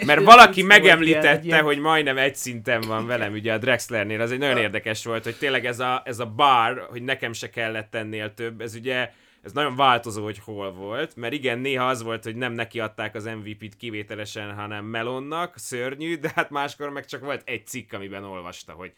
[0.06, 4.40] Mert valaki megemlítette, ilyen, hogy majdnem egy szinten van velem ugye a Drexlernél, az egy
[4.40, 8.34] nagyon érdekes volt, hogy tényleg ez a, ez a bar, hogy nekem se kellett ennél
[8.34, 9.12] több, ez ugye
[9.42, 13.16] ez nagyon változó, hogy hol volt, mert igen, néha az volt, hogy nem neki adták
[13.16, 18.24] az MVP-t kivételesen, hanem Melonnak, szörnyű, de hát máskor meg csak volt egy cikk, amiben
[18.24, 18.94] olvasta, hogy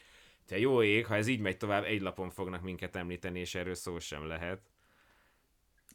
[0.48, 3.76] te jó ég, ha ez így megy tovább, egy lapon fognak minket említeni, és erről
[3.76, 4.62] szó sem lehet.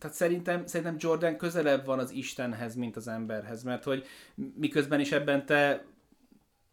[0.02, 4.06] Tehát szerintem, szerintem Jordan közelebb van az Istenhez, mint az emberhez, mert hogy
[4.54, 5.84] miközben is ebben te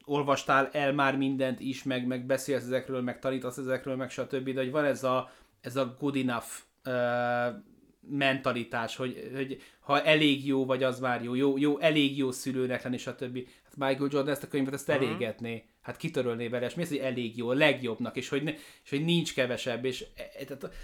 [0.05, 4.59] olvastál el már mindent is, meg, meg beszélsz ezekről, meg tanítasz ezekről, meg stb., de
[4.59, 6.47] hogy van ez a, ez a good enough
[6.85, 7.61] uh,
[8.09, 12.83] mentalitás, hogy, hogy ha elég jó vagy, az már jó, jó, jó elég jó szülőnek
[12.83, 13.47] lenni, stb.
[13.63, 14.97] Hát Michael Jordan ezt a könyvet ezt mhm.
[14.97, 18.51] elégetné, hát kitörölné vele, és mi az, hogy elég jó, a legjobbnak, és hogy, ne,
[18.83, 20.75] és hogy nincs kevesebb, és e, e, tehát,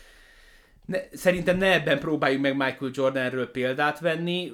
[0.86, 4.52] ne, szerintem ne ebben próbáljuk meg Michael Jordanről példát venni,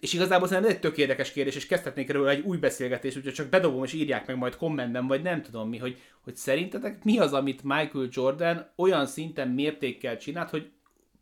[0.00, 3.32] és igazából szerintem ez egy tök érdekes kérdés, és kezdhetnék erről egy új beszélgetést, úgyhogy
[3.32, 7.18] csak bedobom és írják meg majd kommentben, vagy nem tudom mi, hogy, hogy szerintetek mi
[7.18, 10.70] az, amit Michael Jordan olyan szinten mértékkel csinált, hogy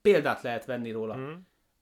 [0.02, 1.16] példát lehet venni róla.
[1.16, 1.32] Mm.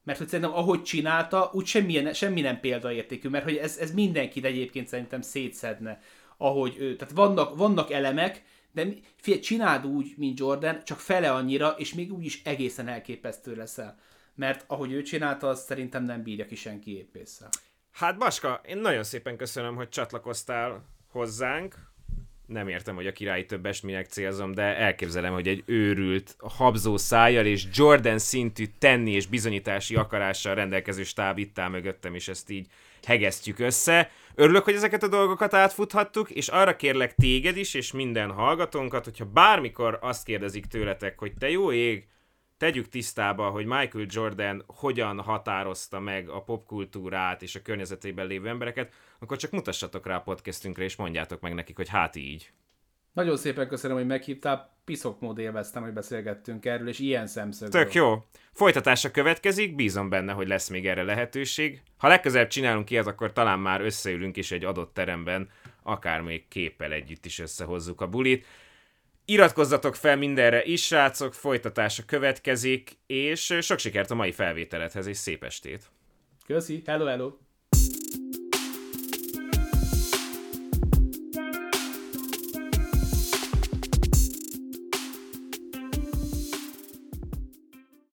[0.04, 4.44] Mert hogy szerintem ahogy csinálta, úgy semmi, semmi nem példaértékű, mert hogy ez, ez mindenkit
[4.44, 6.00] egyébként szerintem szétszedne,
[6.36, 6.96] ahogy ő.
[6.96, 8.42] Tehát vannak, vannak elemek,
[8.74, 13.54] de figyelj, csináld úgy, mint Jordan, csak fele annyira, és még úgy is egészen elképesztő
[13.54, 13.98] leszel.
[14.34, 17.48] Mert ahogy ő csinálta, azt szerintem nem bírja ki senki épésszel.
[17.92, 21.92] Hát Baska, én nagyon szépen köszönöm, hogy csatlakoztál hozzánk
[22.46, 27.46] nem értem, hogy a királyi többes minek célzom, de elképzelem, hogy egy őrült, habzó szájjal
[27.46, 32.66] és Jordan szintű tenni és bizonyítási akarással rendelkező stáb itt áll mögöttem, és ezt így
[33.04, 34.10] hegesztjük össze.
[34.36, 39.24] Örülök, hogy ezeket a dolgokat átfuthattuk, és arra kérlek téged is, és minden hallgatónkat, hogyha
[39.24, 42.08] bármikor azt kérdezik tőletek, hogy te jó ég,
[42.56, 48.92] tegyük tisztába, hogy Michael Jordan hogyan határozta meg a popkultúrát és a környezetében lévő embereket,
[49.18, 52.52] akkor csak mutassatok rá a podcastünkre, és mondjátok meg nekik, hogy hát így.
[53.14, 54.72] Nagyon szépen köszönöm, hogy meghívtál.
[54.84, 57.82] Piszok mód élveztem, hogy beszélgettünk erről, és ilyen szemszögből.
[57.82, 58.24] Tök jó.
[58.52, 61.82] Folytatása következik, bízom benne, hogy lesz még erre lehetőség.
[61.96, 65.48] Ha legközelebb csinálunk ilyet, akkor talán már összeülünk is egy adott teremben,
[65.82, 68.46] akár még képpel együtt is összehozzuk a bulit.
[69.24, 75.44] Iratkozzatok fel mindenre is, srácok, folytatása következik, és sok sikert a mai felvételethez, és szép
[75.44, 75.90] estét!
[76.46, 77.43] Köszi, hello, hello!